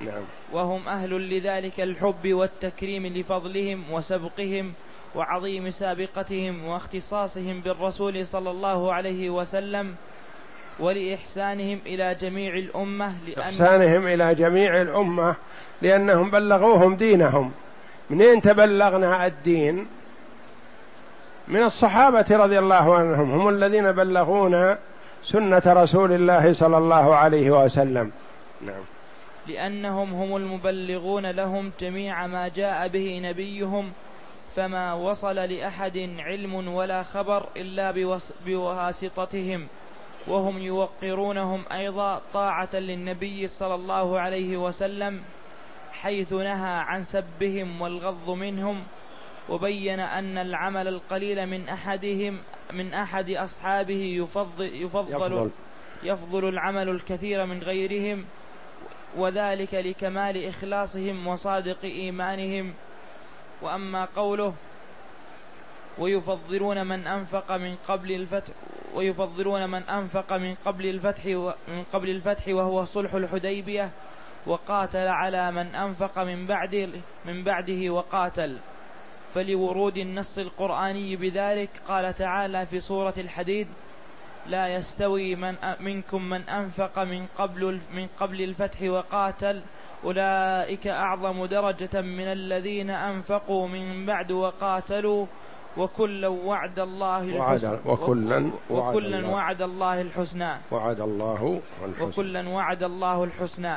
نعم. 0.00 0.22
وهم 0.52 0.88
أهل 0.88 1.36
لذلك 1.36 1.80
الحب 1.80 2.32
والتكريم 2.32 3.06
لفضلهم 3.06 3.84
وسبقهم 3.92 4.72
وعظيم 5.14 5.70
سابقتهم 5.70 6.64
واختصاصهم 6.64 7.60
بالرسول 7.60 8.26
صلى 8.26 8.50
الله 8.50 8.92
عليه 8.92 9.30
وسلم 9.30 9.94
ولإحسانهم 10.80 11.78
إلى 11.86 12.14
جميع 12.14 12.54
الأمة 12.54 13.14
لأن 13.26 13.42
إحسانهم 13.42 14.06
إلى 14.06 14.34
جميع 14.34 14.80
الأمة 14.80 15.36
لأنهم 15.82 16.30
بلغوهم 16.30 16.96
دينهم. 16.96 17.52
منين 18.10 18.40
تبلغنا 18.40 19.26
الدين؟ 19.26 19.86
من 21.48 21.62
الصحابة 21.62 22.26
رضي 22.30 22.58
الله 22.58 22.94
عنهم 22.94 23.30
هم 23.30 23.48
الذين 23.48 23.92
بلغونا 23.92 24.78
سنة 25.22 25.62
رسول 25.66 26.12
الله 26.12 26.52
صلى 26.52 26.78
الله 26.78 27.14
عليه 27.16 27.50
وسلم. 27.50 28.12
نعم. 28.62 28.82
لأنهم 29.46 30.14
هم 30.14 30.36
المبلغون 30.36 31.30
لهم 31.30 31.72
جميع 31.80 32.26
ما 32.26 32.48
جاء 32.48 32.88
به 32.88 33.20
نبيهم 33.24 33.92
فما 34.56 34.92
وصل 34.92 35.34
لأحد 35.34 36.10
علم 36.18 36.68
ولا 36.68 37.02
خبر 37.02 37.46
إلا 37.56 38.10
بواسطتهم. 38.46 39.66
وهم 40.26 40.58
يوقرونهم 40.58 41.62
أيضا 41.72 42.20
طاعة 42.34 42.74
للنبي 42.74 43.46
صلى 43.46 43.74
الله 43.74 44.20
عليه 44.20 44.56
وسلم 44.56 45.20
حيث 45.92 46.32
نهى 46.32 46.74
عن 46.78 47.02
سبهم 47.02 47.80
والغض 47.80 48.30
منهم. 48.30 48.82
وبين 49.48 50.00
أن 50.00 50.38
العمل 50.38 50.88
القليل 50.88 51.46
من 51.46 51.68
أحدهم 51.68 52.38
من 52.72 52.94
أحد 52.94 53.30
أصحابه 53.30 54.02
يفضل 54.22 54.64
يفضل, 54.64 55.12
يفضل, 55.12 55.50
يفضل 56.02 56.48
العمل 56.48 56.88
الكثير 56.88 57.46
من 57.46 57.62
غيرهم 57.62 58.24
وذلك 59.16 59.74
لكمال 59.74 60.48
إخلاصهم 60.48 61.26
وصادق 61.26 61.84
إيمانهم. 61.84 62.74
وأما 63.62 64.04
قوله 64.04 64.54
ويفضلون 65.98 66.86
من 66.86 67.06
أنفق 67.06 67.52
من 67.52 67.76
قبل 67.88 68.12
الفتح 68.12 68.52
ويفضلون 68.94 69.70
من 69.70 69.82
أنفق 69.82 70.32
من 70.32 70.54
قبل 70.54 70.86
الفتح 70.86 71.26
من 71.68 71.84
قبل 71.92 72.10
الفتح 72.10 72.48
وهو 72.48 72.84
صلح 72.84 73.14
الحديبية 73.14 73.90
وقاتل 74.46 75.08
على 75.08 75.52
من 75.52 75.74
أنفق 75.74 76.18
من 76.18 76.46
بعده 76.46 76.88
من 77.24 77.44
بعده 77.44 77.90
وقاتل. 77.90 78.58
فلورود 79.36 79.96
النص 79.96 80.38
القرآني 80.38 81.16
بذلك 81.16 81.70
قال 81.88 82.14
تعالى 82.14 82.66
في 82.66 82.80
سورة 82.80 83.14
الحديد 83.18 83.68
لا 84.46 84.68
يستوي 84.68 85.34
من 85.36 85.54
منكم 85.80 86.22
من 86.22 86.48
أنفق 86.48 86.98
من 86.98 87.26
قبل 87.38 87.80
من 87.94 88.06
قبل 88.20 88.42
الفتح 88.42 88.82
وقاتل 88.82 89.62
أولئك 90.04 90.86
أعظم 90.86 91.44
درجة 91.46 92.00
من 92.00 92.24
الذين 92.24 92.90
أنفقوا 92.90 93.68
من 93.68 94.06
بعد 94.06 94.32
وقاتلوا 94.32 95.26
وكلا 95.76 96.28
وعد 96.28 96.78
الله 96.78 97.22
الحسنى. 97.22 97.78
وكلا 97.86 98.50
وكلا 98.70 99.26
وعد 99.28 99.62
الله 99.62 100.00
الحسنى. 100.00 100.52
وعد 100.72 101.00
الله 101.00 101.60
الحسنى. 101.84 102.06
وكلا 102.06 102.48
وعد 102.48 102.82
الله 102.82 103.24
الحسنى. 103.24 103.76